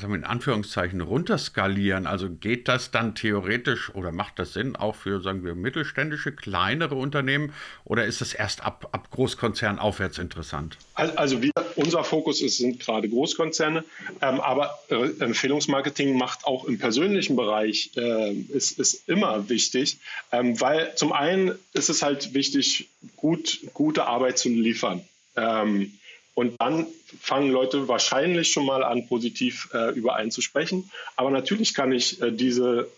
in 0.00 0.22
Anführungszeichen, 0.22 1.00
runterskalieren? 1.00 2.06
Also 2.06 2.30
geht 2.30 2.68
das 2.68 2.92
dann 2.92 3.16
theoretisch 3.16 3.92
oder 3.92 4.12
macht 4.12 4.38
das 4.38 4.52
Sinn 4.52 4.76
auch 4.76 4.94
für, 4.94 5.20
sagen 5.20 5.44
wir, 5.44 5.56
mittelständische, 5.56 6.30
kleinere 6.30 6.94
Unternehmen 6.94 7.52
oder 7.84 8.04
ist 8.04 8.20
das 8.20 8.32
erst 8.32 8.64
ab, 8.64 8.90
ab 8.92 9.10
Großkonzern 9.10 9.80
aufwärts 9.80 10.18
interessant? 10.18 10.78
Also 10.94 11.42
wir, 11.42 11.50
unser 11.74 12.04
Fokus 12.04 12.40
ist, 12.42 12.58
sind 12.58 12.78
gerade 12.78 13.08
Großkonzerne, 13.08 13.82
ähm, 14.22 14.40
aber 14.40 14.78
äh, 14.90 15.10
Empfehlungsmarketing 15.18 16.16
macht 16.16 16.44
auch 16.44 16.66
im 16.66 16.78
persönlichen 16.78 17.34
Bereich, 17.34 17.90
äh, 17.96 18.32
ist, 18.32 18.78
ist 18.78 19.08
immer 19.08 19.48
wichtig, 19.48 19.98
ähm, 20.30 20.60
weil 20.60 20.94
zum 20.94 21.12
einen 21.12 21.58
ist 21.72 21.88
es 21.88 22.02
halt 22.02 22.34
wichtig, 22.34 22.88
gut, 23.16 23.62
gute 23.74 24.06
Arbeit 24.06 24.38
zu 24.38 24.48
liefern. 24.48 25.02
Ähm, 25.34 25.92
und 26.40 26.58
dann 26.58 26.86
fangen 27.20 27.50
Leute 27.50 27.86
wahrscheinlich 27.86 28.50
schon 28.50 28.64
mal 28.64 28.82
an, 28.82 29.06
positiv 29.06 29.68
äh, 29.74 29.92
über 29.92 30.16
einen 30.16 30.30
zu 30.30 30.40
sprechen. 30.40 30.90
Aber 31.14 31.30
natürlich 31.30 31.74
kann 31.74 31.92
ich 31.92 32.22
äh, 32.22 32.32
diese, 32.32 32.88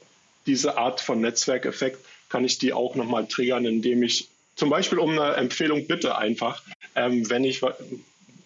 diese 0.47 0.79
Art 0.79 1.01
von 1.01 1.21
Netzwerkeffekt, 1.21 1.99
kann 2.29 2.45
ich 2.45 2.59
die 2.59 2.73
auch 2.73 2.95
nochmal 2.95 3.27
triggern, 3.27 3.65
indem 3.65 4.05
ich 4.05 4.29
zum 4.55 4.71
Beispiel 4.71 5.01
um 5.01 5.19
eine 5.19 5.35
Empfehlung 5.35 5.89
bitte 5.89 6.17
einfach, 6.17 6.63
ähm, 6.95 7.29
wenn 7.31 7.43
ich 7.43 7.63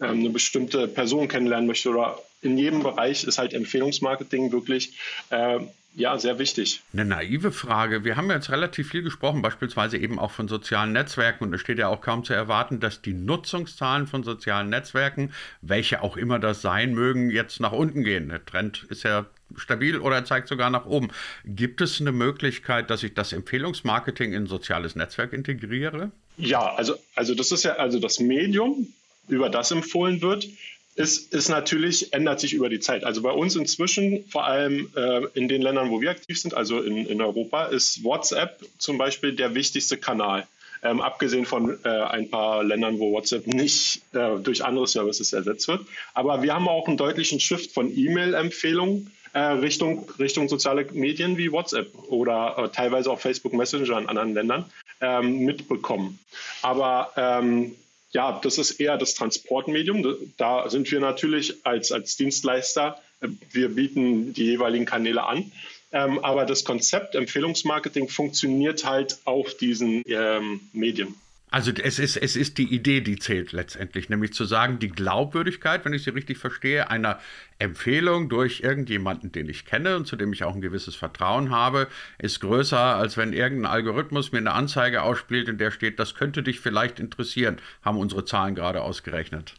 eine 0.00 0.31
bestimmte 0.31 0.88
Person 0.88 1.29
kennenlernen 1.29 1.67
möchte 1.67 1.91
oder 1.91 2.19
in 2.43 2.59
jedem 2.59 2.83
Bereich 2.83 3.25
ist 3.25 3.38
halt 3.38 3.55
Empfehlungsmarketing 3.55 4.53
wirklich 4.53 4.99
äh, 5.31 5.61
ja, 5.97 6.19
sehr 6.19 6.38
wichtig. 6.38 6.83
Eine 6.93 7.07
naive 7.07 7.50
Frage. 7.53 8.05
Wir 8.05 8.17
haben 8.17 8.31
jetzt 8.31 8.50
relativ 8.50 8.91
viel 8.91 9.03
gesprochen, 9.03 9.41
beispielsweise 9.41 9.97
eben 9.97 10.19
auch 10.19 10.31
von 10.31 10.47
sozialen 10.47 10.93
Netzwerken. 10.93 11.45
Und 11.45 11.55
es 11.55 11.62
steht 11.62 11.79
ja 11.79 11.88
auch 11.88 12.03
kaum 12.03 12.23
zu 12.23 12.35
erwarten, 12.35 12.81
dass 12.81 13.00
die 13.00 13.15
Nutzungszahlen 13.15 14.07
von 14.07 14.23
sozialen 14.23 14.69
Netzwerken, 14.69 15.33
welche 15.62 16.03
auch 16.03 16.19
immer 16.19 16.38
das 16.38 16.61
sein 16.61 16.93
mögen, 16.93 17.31
jetzt 17.31 17.61
nach 17.61 17.73
unten 17.73 18.05
gehen. 18.05 18.29
Der 18.29 18.45
Trend 18.45 18.85
ist 18.91 19.05
ja 19.05 19.25
stabil 19.57 19.99
oder 19.99 20.23
zeigt 20.26 20.49
sogar 20.49 20.69
nach 20.69 20.85
oben. 20.85 21.09
Gibt 21.47 21.81
es 21.81 21.99
eine 21.99 22.12
Möglichkeit, 22.12 22.91
dass 22.91 23.03
ich 23.03 23.15
das 23.15 23.33
Empfehlungsmarketing 23.33 24.35
in 24.35 24.43
ein 24.43 24.47
soziales 24.47 24.97
Netzwerk 24.97 25.33
integriere? 25.33 26.11
Ja, 26.37 26.75
also, 26.75 26.97
also 27.15 27.35
das 27.35 27.53
ist 27.53 27.65
ja 27.65 27.76
also 27.76 27.99
das 28.00 28.21
Medium, 28.21 28.88
über 29.28 29.50
das 29.50 29.71
empfohlen 29.71 30.23
wird 30.23 30.49
ist, 30.97 31.33
ist 31.35 31.49
natürlich, 31.49 32.12
ändert 32.12 32.40
sich 32.40 32.54
über 32.54 32.68
die 32.68 32.80
Zeit. 32.80 33.04
Also 33.04 33.23
bei 33.23 33.30
uns 33.30 33.54
inzwischen, 33.54 34.25
vor 34.30 34.47
allem 34.47 34.90
äh, 34.97 35.26
in 35.35 35.47
den 35.47 35.61
Ländern, 35.62 35.90
wo 35.90 36.00
wir 36.00 36.11
aktiv 36.11 36.40
sind, 36.40 36.54
also 36.54 36.80
in, 36.80 37.06
in 37.06 37.21
Europa, 37.21 37.66
ist 37.66 38.02
WhatsApp 38.02 38.64
zum 38.78 38.97
Beispiel 38.99 39.35
der 39.35 39.54
wichtigste 39.54 39.99
Kanal. 39.99 40.47
Ähm, 40.83 41.00
abgesehen 41.00 41.47
von 41.47 41.78
äh, 41.85 41.88
ein 41.88 42.30
paar 42.30 42.62
Ländern, 42.62 42.99
wo 42.99 43.12
WhatsApp 43.12 43.47
nicht 43.47 44.02
äh, 44.12 44.38
durch 44.38 44.64
andere 44.64 44.87
Services 44.87 45.33
ersetzt 45.33 45.68
wird. 45.68 45.87
Aber 46.14 46.42
wir 46.42 46.54
haben 46.54 46.68
auch 46.68 46.87
einen 46.87 46.97
deutlichen 46.97 47.40
Shift 47.40 47.73
von 47.73 47.90
E-Mail-Empfehlungen 47.95 49.11
äh, 49.33 49.38
Richtung, 49.38 50.11
Richtung 50.18 50.49
soziale 50.49 50.87
Medien 50.92 51.38
wie 51.38 51.52
WhatsApp 51.52 51.95
oder 52.09 52.56
äh, 52.59 52.68
teilweise 52.68 53.11
auch 53.11 53.21
Facebook 53.21 53.54
Messenger 53.54 53.99
in 53.99 54.09
anderen 54.09 54.35
Ländern 54.35 54.64
ähm, 55.00 55.40
mitbekommen. 55.40 56.18
Aber 56.62 57.12
ähm, 57.16 57.75
ja, 58.10 58.40
das 58.42 58.58
ist 58.58 58.80
eher 58.80 58.96
das 58.96 59.14
Transportmedium. 59.14 60.32
Da 60.36 60.68
sind 60.70 60.90
wir 60.90 61.00
natürlich 61.00 61.66
als, 61.66 61.92
als 61.92 62.16
Dienstleister, 62.16 63.00
äh, 63.20 63.28
wir 63.52 63.70
bieten 63.70 64.32
die 64.32 64.44
jeweiligen 64.44 64.86
Kanäle 64.86 65.25
an. 65.25 65.50
Ähm, 65.92 66.18
aber 66.18 66.44
das 66.44 66.64
Konzept 66.64 67.14
Empfehlungsmarketing 67.14 68.08
funktioniert 68.08 68.84
halt 68.84 69.18
auf 69.25 69.54
diesen 69.54 70.02
ähm, 70.06 70.60
Medien. 70.72 71.14
Also 71.56 71.72
es 71.72 71.98
ist, 71.98 72.18
es 72.18 72.36
ist 72.36 72.58
die 72.58 72.70
Idee, 72.70 73.00
die 73.00 73.18
zählt 73.18 73.52
letztendlich, 73.52 74.10
nämlich 74.10 74.34
zu 74.34 74.44
sagen, 74.44 74.78
die 74.78 74.90
Glaubwürdigkeit, 74.90 75.86
wenn 75.86 75.94
ich 75.94 76.02
sie 76.02 76.10
richtig 76.10 76.36
verstehe, 76.36 76.90
einer 76.90 77.18
Empfehlung 77.58 78.28
durch 78.28 78.60
irgendjemanden, 78.60 79.32
den 79.32 79.48
ich 79.48 79.64
kenne 79.64 79.96
und 79.96 80.06
zu 80.06 80.16
dem 80.16 80.34
ich 80.34 80.44
auch 80.44 80.54
ein 80.54 80.60
gewisses 80.60 80.96
Vertrauen 80.96 81.48
habe, 81.50 81.88
ist 82.18 82.40
größer, 82.40 82.78
als 82.78 83.16
wenn 83.16 83.32
irgendein 83.32 83.72
Algorithmus 83.72 84.32
mir 84.32 84.38
eine 84.40 84.52
Anzeige 84.52 85.00
ausspielt, 85.00 85.48
in 85.48 85.56
der 85.56 85.70
steht, 85.70 85.98
das 85.98 86.14
könnte 86.14 86.42
dich 86.42 86.60
vielleicht 86.60 87.00
interessieren, 87.00 87.56
haben 87.80 87.96
unsere 87.96 88.26
Zahlen 88.26 88.54
gerade 88.54 88.82
ausgerechnet. 88.82 89.54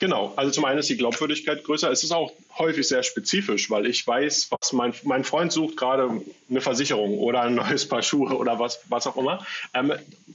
Genau, 0.00 0.32
also 0.36 0.52
zum 0.52 0.64
einen 0.64 0.78
ist 0.78 0.88
die 0.88 0.96
Glaubwürdigkeit 0.96 1.64
größer. 1.64 1.90
Es 1.90 2.04
ist 2.04 2.12
auch 2.12 2.32
häufig 2.56 2.86
sehr 2.86 3.02
spezifisch, 3.02 3.68
weil 3.68 3.86
ich 3.86 4.06
weiß, 4.06 4.48
was 4.50 4.72
mein, 4.72 4.94
mein 5.02 5.24
Freund 5.24 5.50
sucht, 5.50 5.76
gerade 5.76 6.22
eine 6.48 6.60
Versicherung 6.60 7.18
oder 7.18 7.42
ein 7.42 7.56
neues 7.56 7.88
Paar 7.88 8.02
Schuhe 8.02 8.36
oder 8.36 8.60
was, 8.60 8.80
was 8.88 9.08
auch 9.08 9.16
immer. 9.16 9.44
Ähm, 9.74 9.92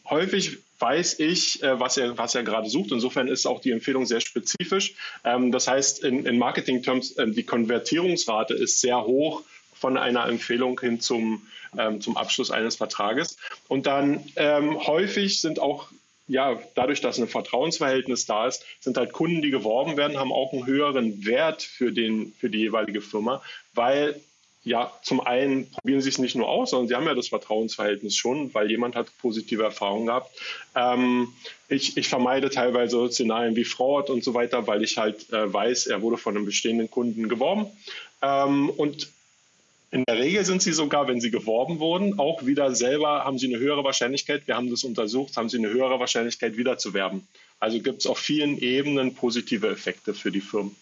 häufig 0.10 0.58
weiß 0.80 1.20
ich, 1.20 1.64
äh, 1.64 1.80
was, 1.80 1.96
er, 1.96 2.18
was 2.18 2.36
er 2.36 2.44
gerade 2.44 2.70
sucht. 2.70 2.92
Insofern 2.92 3.30
ist 3.30 3.46
auch 3.46 3.62
die 3.62 3.72
Empfehlung 3.72 4.06
sehr 4.06 4.20
spezifisch. 4.20 4.96
Ähm, 5.24 5.54
das 5.54 5.70
heißt, 5.70 6.04
in, 6.04 6.26
in 6.26 6.38
Marketing-Terms, 6.38 7.14
äh, 7.14 7.32
die 7.32 7.44
Konvertierungsrate 7.44 8.54
ist 8.54 8.82
sehr 8.82 9.02
hoch 9.06 9.44
von 9.74 9.98
einer 9.98 10.28
Empfehlung 10.28 10.78
hin 10.78 11.00
zum, 11.00 11.48
ähm, 11.78 12.02
zum 12.02 12.18
Abschluss 12.18 12.52
eines 12.52 12.76
Vertrages. 12.76 13.38
Und 13.70 13.86
dann 13.86 14.26
ähm, 14.36 14.86
häufig 14.86 15.40
sind 15.40 15.60
auch 15.60 15.88
ja, 16.28 16.60
dadurch, 16.76 17.02
dass 17.02 17.20
ein 17.20 17.28
Vertrauensverhältnis 17.28 18.26
da 18.26 18.48
ist, 18.48 18.66
sind 18.80 18.98
halt 18.98 19.12
Kunden, 19.12 19.42
die 19.42 19.52
geworben 19.52 19.98
werden, 19.98 20.18
haben 20.18 20.32
auch 20.32 20.54
einen 20.54 20.66
höheren 20.66 21.26
Wert 21.26 21.62
für, 21.64 21.92
den, 21.92 22.34
für 22.40 22.50
die 22.50 22.60
jeweilige 22.60 23.02
Firma, 23.02 23.42
weil 23.74 24.20
ja, 24.66 24.94
zum 25.02 25.20
einen 25.20 25.70
probieren 25.72 26.00
sie 26.00 26.08
es 26.08 26.20
nicht 26.20 26.36
nur 26.36 26.48
aus, 26.48 26.70
sondern 26.70 26.88
sie 26.88 26.96
haben 26.96 27.06
ja 27.06 27.14
das 27.14 27.28
Vertrauensverhältnis 27.28 28.16
schon, 28.16 28.54
weil 28.54 28.72
jemand 28.72 28.96
hat 28.96 29.08
positive 29.18 29.62
Erfahrungen 29.62 30.06
gehabt. 30.06 30.34
Ähm, 30.74 31.34
ich, 31.68 31.98
ich, 31.98 32.08
vermeide 32.08 32.50
teilweise 32.50 33.12
Szenarien 33.12 33.58
wie 33.58 33.66
Fraud 33.66 34.10
und 34.10 34.24
so 34.24 34.34
weiter, 34.34 34.66
weil 34.66 34.82
ich 34.82 34.98
halt 34.98 35.32
äh, 35.34 35.52
weiß, 35.52 35.88
er 35.88 36.02
wurde 36.02 36.18
von 36.18 36.38
einem 36.38 36.46
bestehenden 36.46 36.90
Kunden 36.90 37.28
geworben. 37.28 37.68
Ähm, 38.22 38.70
und 38.70 39.10
in 39.94 40.06
der 40.06 40.18
Regel 40.18 40.44
sind 40.44 40.64
sie 40.64 40.74
sogar, 40.74 41.08
wenn 41.08 41.22
sie 41.22 41.30
geworben 41.30 41.80
wurden, 41.80 42.18
auch 42.18 42.48
wieder 42.48 42.74
selber, 42.74 43.26
haben 43.26 43.38
sie 43.38 43.46
eine 43.46 43.60
höhere 43.60 43.84
Wahrscheinlichkeit, 43.84 44.48
wir 44.48 44.56
haben 44.56 44.72
das 44.72 44.84
untersucht, 44.84 45.38
haben 45.38 45.50
sie 45.50 45.60
eine 45.60 45.70
höhere 45.70 46.00
Wahrscheinlichkeit, 46.00 46.58
wieder 46.58 46.80
zu 46.80 46.96
werben. 46.96 47.28
Also 47.60 47.80
gibt 47.80 48.00
es 48.00 48.08
auf 48.08 48.18
vielen 48.18 48.58
Ebenen 48.58 49.14
positive 49.14 49.68
Effekte 49.68 50.16
für 50.16 50.32
die 50.32 50.42
Firmen. 50.42 50.76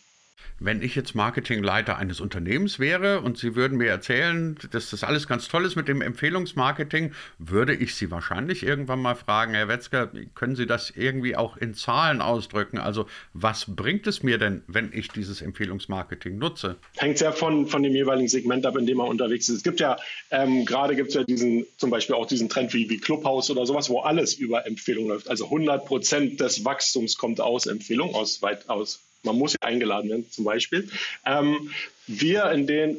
Wenn 0.60 0.84
ich 0.84 0.96
jetzt 0.96 1.16
Marketingleiter 1.16 1.98
eines 1.98 2.22
Unternehmens 2.22 2.78
wäre 2.78 3.22
und 3.22 3.38
Sie 3.38 3.56
würden 3.56 3.78
mir 3.78 3.90
erzählen, 3.90 4.58
dass 4.72 4.92
das 4.92 5.04
alles 5.04 5.28
ganz 5.28 5.48
toll 5.48 5.66
ist 5.66 5.76
mit 5.76 5.88
dem 5.88 6.02
Empfehlungsmarketing, 6.02 7.14
würde 7.40 7.74
ich 7.74 7.96
Sie 7.96 8.12
wahrscheinlich 8.12 8.64
irgendwann 8.64 9.02
mal 9.02 9.16
fragen, 9.16 9.56
Herr 9.56 9.68
Wetzger, 9.68 10.12
können 10.36 10.56
Sie 10.56 10.68
das 10.68 10.92
irgendwie 10.92 11.36
auch 11.36 11.58
in 11.58 11.74
Zahlen 11.74 12.22
ausdrücken? 12.22 12.78
Also 12.78 13.08
was 13.34 13.66
bringt 13.76 14.06
es 14.06 14.22
mir 14.22 14.38
denn, 14.38 14.62
wenn 14.68 14.92
ich 14.94 15.08
dieses 15.08 15.42
Empfehlungsmarketing 15.42 16.38
nutze? 16.38 16.76
Hängt 16.98 17.18
sehr 17.18 17.34
von, 17.34 17.66
von 17.66 17.82
dem 17.82 17.94
jeweiligen 17.94 18.28
Segment 18.28 18.66
ab, 18.66 18.78
in 18.78 18.86
dem 18.86 18.98
man 18.98 19.08
unterwegs 19.08 19.50
ist. 19.50 19.58
Es 19.58 19.64
gibt 19.64 19.80
ja, 19.80 19.98
ähm, 20.30 20.66
gerade 20.66 20.96
gibt 20.96 21.10
es 21.10 21.16
ja 21.16 21.24
diesen, 21.24 21.66
zum 21.78 21.90
Beispiel 21.90 22.16
auch 22.16 22.28
diesen 22.28 22.50
Trend 22.50 22.74
wie, 22.74 22.90
wie 22.90 23.00
Clubhouse 23.00 23.50
oder 23.50 23.66
sowas, 23.66 23.90
wo 23.90 24.02
alles 24.02 24.36
über 24.36 24.68
Empfehlung 24.68 25.08
läuft. 25.08 25.28
Also 25.28 25.46
100 25.46 25.86
Prozent 25.86 26.40
des 26.40 26.64
Wachstums 26.64 27.18
kommt 27.18 27.42
aus 27.42 27.66
Empfehlung, 27.66 28.14
aus 28.14 28.42
weit 28.42 28.70
aus 28.70 29.00
man 29.24 29.38
muss 29.38 29.56
eingeladen 29.62 30.10
werden 30.10 30.30
zum 30.30 30.46
Beispiel. 30.46 30.90
Ähm, 31.26 31.72
wir 32.08 32.52
in 32.52 32.68
den 32.68 32.98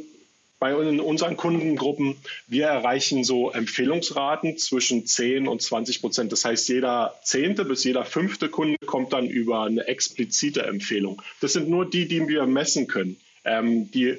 bei 0.63 0.77
unseren 0.77 1.37
Kundengruppen, 1.37 2.15
wir 2.47 2.67
erreichen 2.67 3.25
so 3.25 3.51
Empfehlungsraten 3.51 4.59
zwischen 4.59 5.05
10 5.05 5.49
und 5.49 5.61
20 5.61 6.01
Prozent. 6.01 6.31
Das 6.31 6.45
heißt, 6.45 6.69
jeder 6.69 7.19
zehnte 7.25 7.65
bis 7.65 7.83
jeder 7.83 8.05
fünfte 8.05 8.49
Kunde 8.49 8.77
kommt 8.87 9.13
dann 9.13 9.27
über 9.27 9.65
eine 9.65 9.89
explizite 9.89 10.63
Empfehlung. 10.63 11.21
Das 11.41 11.55
sind 11.55 11.69
nur 11.69 11.91
die, 11.91 12.07
die 12.07 12.29
wir 12.29 12.47
messen 12.47 12.87
können. 12.87 13.17
Ähm, 13.45 13.91
die 13.91 14.19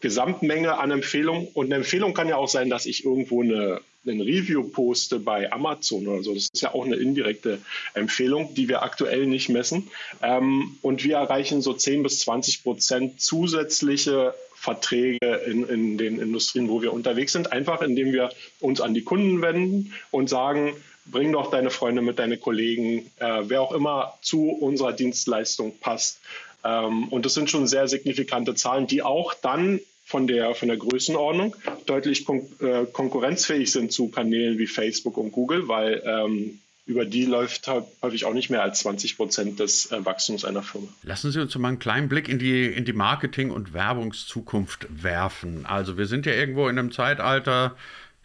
Gesamtmenge 0.00 0.78
an 0.78 0.92
Empfehlungen. 0.92 1.48
Und 1.54 1.66
eine 1.66 1.76
Empfehlung 1.76 2.14
kann 2.14 2.28
ja 2.28 2.36
auch 2.36 2.48
sein, 2.48 2.70
dass 2.70 2.86
ich 2.86 3.04
irgendwo 3.04 3.42
eine 3.42 3.80
ein 4.08 4.20
Review 4.20 4.64
poste 4.64 5.18
bei 5.18 5.52
Amazon 5.52 6.06
oder 6.06 6.22
so. 6.22 6.34
Das 6.34 6.48
ist 6.52 6.62
ja 6.62 6.74
auch 6.74 6.84
eine 6.84 6.96
indirekte 6.96 7.58
Empfehlung, 7.94 8.54
die 8.54 8.68
wir 8.68 8.82
aktuell 8.82 9.26
nicht 9.26 9.48
messen. 9.48 9.90
Ähm, 10.22 10.76
und 10.82 11.04
wir 11.04 11.16
erreichen 11.16 11.62
so 11.62 11.72
10 11.74 12.02
bis 12.02 12.20
20 12.20 12.62
Prozent 12.62 13.20
zusätzliche 13.20 14.34
Verträge 14.54 15.36
in, 15.46 15.68
in 15.68 15.98
den 15.98 16.18
Industrien, 16.18 16.68
wo 16.68 16.82
wir 16.82 16.92
unterwegs 16.92 17.32
sind, 17.32 17.52
einfach 17.52 17.80
indem 17.80 18.12
wir 18.12 18.30
uns 18.60 18.80
an 18.80 18.92
die 18.92 19.04
Kunden 19.04 19.40
wenden 19.40 19.94
und 20.10 20.28
sagen, 20.28 20.74
bring 21.06 21.32
doch 21.32 21.50
deine 21.50 21.70
Freunde 21.70 22.02
mit, 22.02 22.18
deine 22.18 22.38
Kollegen, 22.38 23.10
äh, 23.18 23.42
wer 23.44 23.62
auch 23.62 23.72
immer 23.72 24.14
zu 24.20 24.50
unserer 24.50 24.92
Dienstleistung 24.92 25.78
passt. 25.78 26.20
Ähm, 26.64 27.08
und 27.08 27.24
das 27.24 27.34
sind 27.34 27.50
schon 27.50 27.66
sehr 27.66 27.88
signifikante 27.88 28.54
Zahlen, 28.54 28.86
die 28.86 29.02
auch 29.02 29.34
dann 29.34 29.80
von 30.08 30.26
der, 30.26 30.54
von 30.54 30.68
der 30.68 30.78
Größenordnung 30.78 31.54
deutlich 31.84 32.26
äh, 32.28 32.86
konkurrenzfähig 32.90 33.70
sind 33.70 33.92
zu 33.92 34.08
Kanälen 34.08 34.58
wie 34.58 34.66
Facebook 34.66 35.18
und 35.18 35.32
Google, 35.32 35.68
weil 35.68 36.02
ähm, 36.06 36.58
über 36.86 37.04
die 37.04 37.26
läuft 37.26 37.70
häufig 38.00 38.24
auch 38.24 38.32
nicht 38.32 38.48
mehr 38.48 38.62
als 38.62 38.78
20 38.78 39.18
Prozent 39.18 39.60
des 39.60 39.92
äh, 39.92 40.02
Wachstums 40.06 40.46
einer 40.46 40.62
Firma. 40.62 40.88
Lassen 41.02 41.30
Sie 41.30 41.40
uns 41.42 41.54
mal 41.58 41.68
einen 41.68 41.78
kleinen 41.78 42.08
Blick 42.08 42.26
in 42.26 42.38
die, 42.38 42.64
in 42.64 42.86
die 42.86 42.94
Marketing- 42.94 43.50
und 43.50 43.74
Werbungszukunft 43.74 44.86
werfen. 44.90 45.66
Also 45.66 45.98
wir 45.98 46.06
sind 46.06 46.24
ja 46.24 46.32
irgendwo 46.32 46.68
in 46.68 46.78
einem 46.78 46.90
Zeitalter, 46.90 47.76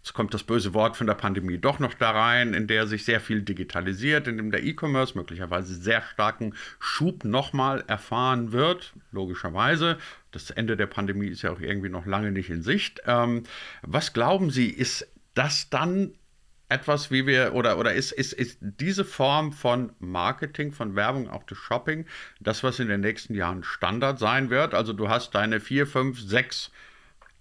Jetzt 0.03 0.13
kommt 0.13 0.33
das 0.33 0.43
böse 0.43 0.73
Wort 0.73 0.97
von 0.97 1.07
der 1.07 1.13
Pandemie 1.13 1.57
doch 1.57 1.79
noch 1.79 1.93
da 1.93 2.11
rein, 2.11 2.53
in 2.53 2.67
der 2.67 2.87
sich 2.87 3.05
sehr 3.05 3.21
viel 3.21 3.41
digitalisiert, 3.41 4.27
in 4.27 4.35
dem 4.35 4.51
der 4.51 4.61
E-Commerce 4.61 5.17
möglicherweise 5.17 5.73
sehr 5.75 6.01
starken 6.01 6.55
Schub 6.77 7.23
nochmal 7.23 7.85
erfahren 7.87 8.51
wird, 8.51 8.91
logischerweise. 9.13 9.97
Das 10.31 10.49
Ende 10.49 10.75
der 10.75 10.87
Pandemie 10.87 11.27
ist 11.27 11.41
ja 11.41 11.53
auch 11.53 11.61
irgendwie 11.61 11.87
noch 11.87 12.05
lange 12.05 12.33
nicht 12.33 12.49
in 12.49 12.63
Sicht. 12.63 13.01
Ähm, 13.05 13.43
was 13.81 14.11
glauben 14.11 14.51
Sie, 14.51 14.67
ist 14.67 15.07
das 15.35 15.69
dann 15.69 16.13
etwas, 16.67 17.09
wie 17.09 17.25
wir, 17.25 17.53
oder, 17.53 17.77
oder 17.77 17.93
ist, 17.93 18.11
ist, 18.11 18.33
ist 18.33 18.57
diese 18.61 19.05
Form 19.05 19.53
von 19.53 19.93
Marketing, 19.99 20.73
von 20.73 20.97
Werbung, 20.97 21.29
auch 21.29 21.43
des 21.43 21.57
Shopping, 21.57 22.05
das, 22.41 22.61
was 22.61 22.79
in 22.79 22.89
den 22.89 22.99
nächsten 22.99 23.35
Jahren 23.35 23.63
Standard 23.63 24.19
sein 24.19 24.49
wird? 24.49 24.73
Also 24.73 24.91
du 24.91 25.07
hast 25.07 25.33
deine 25.33 25.61
vier, 25.61 25.87
fünf, 25.87 26.19
sechs 26.19 26.71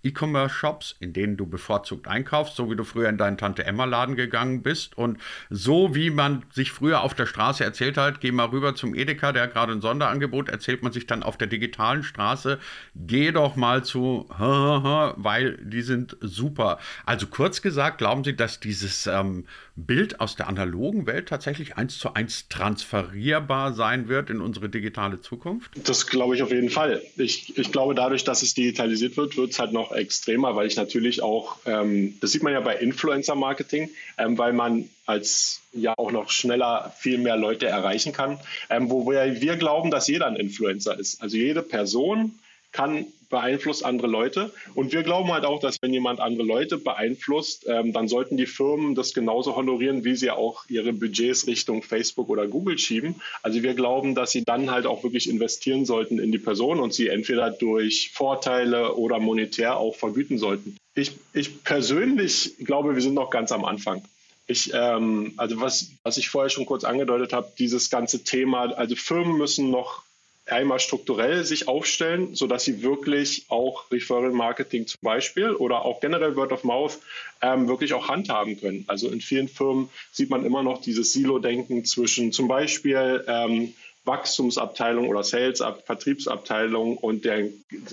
E-Commerce-Shops, 0.03 0.97
in 1.01 1.13
denen 1.13 1.37
du 1.37 1.47
bevorzugt 1.47 2.09
einkaufst, 2.09 2.57
so 2.57 2.71
wie 2.71 2.77
du 2.77 2.85
früher 2.85 3.09
in 3.09 3.19
deinen 3.19 3.39
Tante-Emma-Laden 3.39 4.17
gegangen 4.17 4.63
bist. 4.63 4.97
Und 4.97 5.19
so 5.51 5.95
wie 5.95 6.11
man 6.11 6.45
sich 6.53 6.73
früher 6.73 7.03
auf 7.03 7.15
der 7.15 7.27
Straße 7.27 7.65
erzählt 7.65 7.97
hat, 7.97 8.21
geh 8.21 8.33
mal 8.33 8.47
rüber 8.47 8.75
zum 8.75 8.95
Edeka, 8.95 9.33
der 9.33 9.45
hat 9.45 9.53
gerade 9.53 9.73
ein 9.73 9.81
Sonderangebot, 9.81 10.49
erzählt 10.49 10.83
man 10.83 10.93
sich 10.93 11.07
dann 11.07 11.23
auf 11.23 11.37
der 11.37 11.49
digitalen 11.49 12.03
Straße, 12.03 12.59
geh 12.95 13.33
doch 13.33 13.57
mal 13.57 13.85
zu, 13.85 14.27
weil 14.29 15.59
die 15.63 15.83
sind 15.83 16.17
super. 16.21 16.79
Also 17.07 17.27
kurz 17.27 17.63
gesagt, 17.63 17.99
glauben 17.99 18.25
Sie, 18.25 18.35
dass 18.35 18.61
dieses 18.61 19.07
ähm, 19.07 19.47
Bild 19.77 20.21
aus 20.21 20.37
der 20.37 20.49
analogen 20.49 21.07
Welt 21.07 21.29
tatsächlich 21.29 21.77
eins 21.77 21.99
zu 21.99 22.15
eins 22.15 22.49
transferierbar 22.49 23.73
sein 23.73 24.09
wird 24.09 24.31
in 24.31 24.41
unsere 24.41 24.69
digitale 24.69 25.21
Zukunft? 25.21 25.71
Das 25.87 26.07
glaube 26.07 26.35
ich 26.35 26.43
auf 26.43 26.51
jeden 26.51 26.71
Fall. 26.71 27.03
Ich, 27.17 27.57
ich 27.57 27.73
glaube, 27.73 27.95
dadurch, 27.95 28.25
dass 28.25 28.43
es 28.43 28.55
digitalisiert 28.55 29.17
wird, 29.17 29.37
wird 29.37 29.51
es 29.51 29.59
halt 29.59 29.73
noch 29.73 29.92
extremer, 29.95 30.57
weil 30.57 30.67
ich 30.67 30.77
natürlich 30.77 31.23
auch, 31.23 31.57
ähm, 31.67 32.19
das 32.21 32.33
sieht 32.33 32.43
man 32.43 32.53
ja 32.53 32.61
bei 32.61 32.77
Influencer-Marketing, 32.77 33.91
ähm, 34.19 34.39
weil 34.39 34.53
man 34.53 34.89
als 35.07 35.61
ja 35.73 35.95
auch 35.97 36.13
noch 36.13 36.31
schneller 36.31 36.93
viel 36.99 37.19
mehr 37.19 37.37
Leute 37.37 37.67
erreichen 37.67 38.13
kann, 38.13 38.39
ähm, 38.71 38.91
wo 38.91 39.09
wir, 39.09 39.41
wir 39.41 39.57
glauben, 39.57 39.91
dass 39.91 40.09
jeder 40.09 40.27
ein 40.27 40.37
Influencer 40.37 40.99
ist. 40.99 41.23
Also 41.23 41.37
jede 41.37 41.63
Person 41.63 42.39
kann 42.73 43.07
beeinflusst 43.33 43.85
andere 43.85 44.07
Leute. 44.07 44.53
Und 44.75 44.93
wir 44.93 45.03
glauben 45.03 45.33
halt 45.33 45.45
auch, 45.45 45.59
dass 45.59 45.79
wenn 45.81 45.93
jemand 45.93 46.21
andere 46.21 46.47
Leute 46.47 46.79
beeinflusst, 46.79 47.67
ähm, 47.67 47.93
dann 47.93 48.07
sollten 48.07 48.37
die 48.37 48.47
Firmen 48.47 48.95
das 48.95 49.15
genauso 49.15 49.57
honorieren, 49.57 50.05
wie 50.05 50.15
sie 50.15 50.31
auch 50.31 50.67
ihre 50.69 50.93
Budgets 50.93 51.49
Richtung 51.49 51.83
Facebook 51.83 52.29
oder 52.29 52.47
Google 52.47 52.79
schieben. 52.79 53.17
Also 53.43 53.63
wir 53.63 53.75
glauben, 53.75 54.15
dass 54.15 54.31
sie 54.31 54.45
dann 54.45 54.71
halt 54.71 54.87
auch 54.87 55.03
wirklich 55.03 55.29
investieren 55.29 55.87
sollten 55.87 56.21
in 56.21 56.31
die 56.31 56.39
Person 56.39 56.79
und 56.79 56.93
sie 56.95 57.09
entweder 57.09 57.51
durch 57.51 58.11
Vorteile 58.13 58.95
oder 58.95 59.19
monetär 59.19 59.79
auch 59.79 59.97
vergüten 59.97 60.39
sollten. 60.39 60.77
Ich, 60.95 61.13
ich 61.33 61.65
persönlich 61.65 62.57
glaube, 62.59 62.95
wir 62.95 63.01
sind 63.01 63.15
noch 63.15 63.31
ganz 63.31 63.51
am 63.51 63.65
Anfang. 63.65 64.03
Ich, 64.47 64.73
ähm, 64.75 65.33
also 65.39 65.59
was, 65.59 65.89
was 66.03 66.19
ich 66.19 66.29
vorher 66.29 66.51
schon 66.51 66.67
kurz 66.67 66.85
angedeutet 66.85 67.33
habe, 67.33 67.51
dieses 67.59 67.89
ganze 67.89 68.25
Thema, 68.25 68.73
also 68.73 68.95
Firmen 68.95 69.39
müssen 69.39 69.71
noch 69.71 70.03
einmal 70.47 70.81
strukturell 70.81 71.45
sich 71.45 71.69
aufstellen, 71.69 72.35
sodass 72.35 72.65
sie 72.65 72.83
wirklich 72.83 73.47
auch 73.49 73.91
Referral 73.91 74.33
Marketing 74.33 74.87
zum 74.87 74.99
Beispiel 75.03 75.53
oder 75.55 75.85
auch 75.85 76.01
generell 76.01 76.37
Word 76.37 76.53
of 76.53 76.65
Mouth 76.65 76.99
ähm, 77.41 77.69
wirklich 77.69 77.95
auch 77.95 78.09
handhaben 78.09 78.59
können. 78.59 78.85
Also 78.89 79.09
in 79.09 79.21
vielen 79.21 79.49
Firmen 79.49 79.89
sieht 80.11 80.31
man 80.31 80.45
immer 80.45 80.63
noch 80.63 80.81
dieses 80.81 81.13
Silo-Denken 81.13 81.85
zwischen 81.85 82.33
zum 82.33 82.49
Beispiel 82.49 83.25
ähm, 83.29 83.75
Wachstumsabteilung 84.05 85.09
oder 85.09 85.23
Sales 85.23 85.63
Vertriebsabteilung 85.85 86.97
und 86.97 87.25
der 87.25 87.49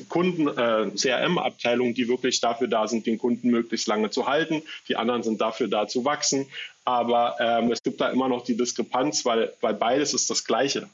Kunden 0.08 0.48
äh, 0.48 0.89
CRM 0.96 1.38
Abteilung, 1.38 1.94
die 1.94 2.08
wirklich 2.08 2.41
dafür 2.41 2.68
da 2.68 2.88
sind, 2.88 3.06
den 3.06 3.20
Kunden 3.20 3.51
möglichst 3.51 3.88
lange 3.88 4.10
zu 4.10 4.27
halten. 4.27 4.63
Die 4.88 4.96
anderen 4.96 5.22
sind 5.22 5.39
dafür 5.39 5.68
da 5.68 5.88
zu 5.88 6.06
wachsen. 6.06 6.48
Aber 6.84 7.36
ähm, 7.39 7.72
es 7.72 7.84
gibt 7.84 8.01
da 8.01 8.10
immer 8.10 8.27
noch 8.27 8.44
die 8.44 8.58
Diskrepanz, 8.58 9.24
weil, 9.24 9.53
weil 9.62 9.75
beides 9.75 10.15
ist 10.15 10.32
das 10.32 10.46
Gleiche. 10.46 10.89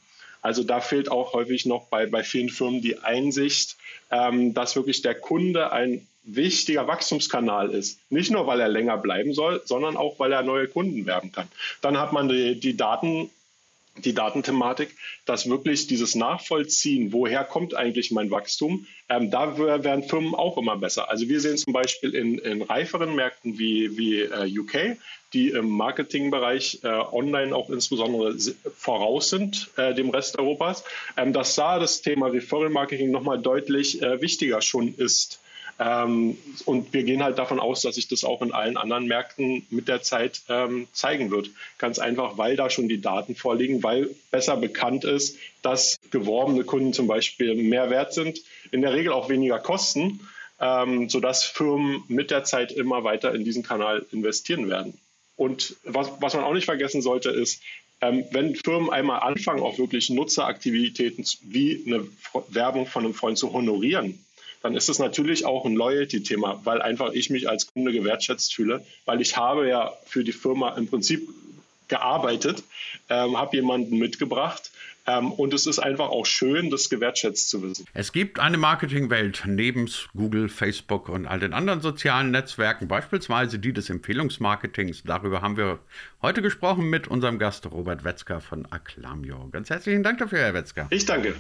Also 0.46 0.64
da 0.64 0.80
fehlt 0.80 1.10
auch 1.10 1.34
häufig 1.34 1.66
noch 1.66 1.88
bei, 1.88 2.06
bei 2.06 2.22
vielen 2.24 2.50
Firmen 2.50 2.80
die 2.80 3.00
Einsicht, 3.00 3.78
ähm, 4.12 4.54
dass 4.54 4.75
wirklich 4.75 5.02
der 5.02 5.16
Kunde 5.16 5.72
ein 5.72 6.06
wichtiger 6.24 6.86
Wachstumskanal 6.86 7.72
ist. 7.72 8.00
Nicht 8.12 8.30
nur, 8.30 8.46
weil 8.46 8.60
er 8.60 8.68
länger 8.68 8.98
bleiben 8.98 9.34
soll, 9.34 9.64
sondern 9.66 9.98
auch, 9.98 10.20
weil 10.20 10.32
er 10.32 10.44
neue 10.44 10.68
Kunden 10.68 11.08
werben 11.08 11.32
kann. 11.32 11.48
Dann 11.82 11.98
hat 11.98 12.14
man 12.14 12.30
die, 12.30 12.60
die 12.60 12.78
Daten 12.78 13.32
die 13.98 14.14
Datenthematik, 14.14 14.90
dass 15.25 15.50
wirklich 15.50 15.88
dieses 15.88 16.16
Nachvollziehen, 16.16 17.14
woher 17.14 17.44
kommt 17.44 17.75
eigentlich 17.75 18.12
mein 18.12 18.30
Wachstum, 18.30 18.86
ähm, 19.08 19.32
da 19.32 19.58
werden 19.58 20.04
Firmen 20.04 20.36
auch 20.36 20.58
immer 20.58 20.78
besser. 20.78 21.10
Also 21.10 21.30
wir 21.30 21.40
sehen 21.40 21.58
zum 21.58 21.74
Beispiel 21.74 22.14
in, 22.14 22.38
in 22.40 22.62
reiferen 22.62 23.16
Märkten 23.16 23.58
wie, 23.58 23.98
wie 23.98 24.22
äh, 24.22 24.60
UK, 24.60 24.98
die 25.34 25.50
im 25.50 25.70
Marketingbereich 25.70 26.80
äh, 26.84 26.88
online 26.88 27.56
auch 27.56 27.70
insbesondere 27.70 28.38
voraus 28.78 29.30
sind 29.30 29.70
äh, 29.78 29.94
dem 29.94 30.10
Rest 30.10 30.38
Europas, 30.38 30.84
ähm, 31.18 31.34
dass 31.34 31.56
da 31.56 31.80
das 31.80 32.02
Thema 32.02 32.28
Referral 32.28 32.70
Marketing 32.70 33.12
nochmal 33.12 33.42
deutlich 33.42 34.02
äh, 34.02 34.22
wichtiger 34.22 34.62
schon 34.62 34.94
ist 34.96 35.40
ähm, 35.77 36.38
und 36.65 36.94
wir 36.94 37.03
gehen 37.03 37.24
halt 37.24 37.38
davon 37.38 37.60
aus, 37.60 37.82
dass 37.82 37.96
sich 37.96 38.08
das 38.08 38.24
auch 38.24 38.41
in 38.41 38.53
allen 38.53 38.77
anderen 38.77 39.08
Märkten 39.08 39.65
mit 39.70 39.88
der 39.88 40.01
Zeit 40.01 40.41
ähm, 40.48 40.88
zeigen 40.94 41.32
wird. 41.32 41.50
Ganz 41.77 42.00
einfach, 42.00 42.38
weil 42.38 42.55
da 42.55 42.70
schon 42.70 42.88
die 42.88 43.01
Daten 43.01 43.36
vorliegen, 43.36 43.84
weil 43.84 44.10
besser 44.32 44.55
bekannt 44.55 45.03
ist, 45.03 45.38
dass 45.62 46.00
geworbene 46.12 46.63
Kunden 46.63 46.94
zum 46.94 47.08
Beispiel 47.08 47.55
mehr 47.55 47.89
wert 47.89 48.13
sind, 48.13 48.39
in 48.72 48.82
der 48.82 48.94
Regel 48.94 49.12
auch 49.12 49.27
weniger 49.27 49.60
kosten, 49.60 50.22
ähm, 50.62 51.10
sodass 51.10 51.44
Firmen 51.44 52.03
mit 52.08 52.32
der 52.32 52.46
Zeit 52.46 52.72
immer 52.72 53.03
weiter 53.03 53.36
in 53.36 53.44
diesen 53.44 53.63
Kanal 53.63 54.05
investieren 54.12 54.70
werden. 54.70 54.98
Und 55.36 55.75
was, 55.84 56.10
was 56.22 56.34
man 56.34 56.46
auch 56.46 56.53
nicht 56.53 56.65
vergessen 56.65 57.01
sollte, 57.01 57.29
ist, 57.29 57.62
ähm, 58.00 58.24
wenn 58.32 58.55
Firmen 58.55 58.89
einmal 58.89 59.20
anfangen, 59.22 59.62
auch 59.62 59.77
wirklich 59.77 60.10
Nutzeraktivitäten 60.10 61.25
wie 61.44 61.84
eine 61.86 62.08
Werbung 62.50 62.88
von 62.88 63.03
einem 63.03 63.13
Freund 63.13 63.38
zu 63.38 63.51
honorieren, 63.51 64.25
dann 64.66 64.76
ist 64.76 64.90
es 64.90 64.98
natürlich 64.98 65.46
auch 65.46 65.64
ein 65.66 65.76
Loyalty-Thema, 65.76 66.62
weil 66.64 66.82
einfach 66.82 67.12
ich 67.14 67.30
mich 67.30 67.48
als 67.48 67.72
Kunde 67.72 67.92
gewertschätzt 67.92 68.56
fühle, 68.56 68.84
weil 69.06 69.22
ich 69.22 69.38
habe 69.38 69.70
ja 69.70 69.94
für 70.08 70.24
die 70.24 70.32
Firma 70.32 70.70
im 70.70 70.88
Prinzip 70.88 71.30
gearbeitet, 71.88 72.64
ähm, 73.12 73.38
habe 73.38 73.58
jemanden 73.58 74.00
mitgebracht 74.00 74.72
ähm, 75.06 75.32
und 75.32 75.54
es 75.54 75.68
ist 75.68 75.78
einfach 75.78 76.10
auch 76.10 76.25
schön, 76.25 76.72
das 76.72 76.90
gewertschätzt 76.90 77.48
zu 77.48 77.62
wissen. 77.62 77.86
Es 77.94 78.12
gibt 78.12 78.40
eine 78.40 78.58
Marketingwelt 78.58 79.44
neben 79.46 79.88
Google, 80.16 80.50
Facebook 80.50 81.10
und 81.10 81.28
all 81.28 81.40
den 81.40 81.54
anderen 81.54 81.82
sozialen 81.82 82.32
Netzwerken, 82.32 82.88
beispielsweise 82.88 83.60
die 83.60 83.72
des 83.72 83.92
Empfehlungsmarketings. 83.92 85.04
Darüber 85.04 85.44
haben 85.44 85.58
wir 85.58 85.78
heute 86.24 86.42
gesprochen 86.42 86.90
mit 86.90 87.08
unserem 87.08 87.38
Gast 87.38 87.70
Robert 87.72 88.04
Wetzger 88.04 88.42
von 88.42 88.66
Acclamio. 88.72 89.48
Ganz 89.51 89.70
herzlichen 89.70 90.01
Dank 90.01 90.18
dafür, 90.18 90.40
Herr 90.40 90.56
Wetzger. 90.56 90.88
Ich 90.90 91.06
danke. 91.06 91.36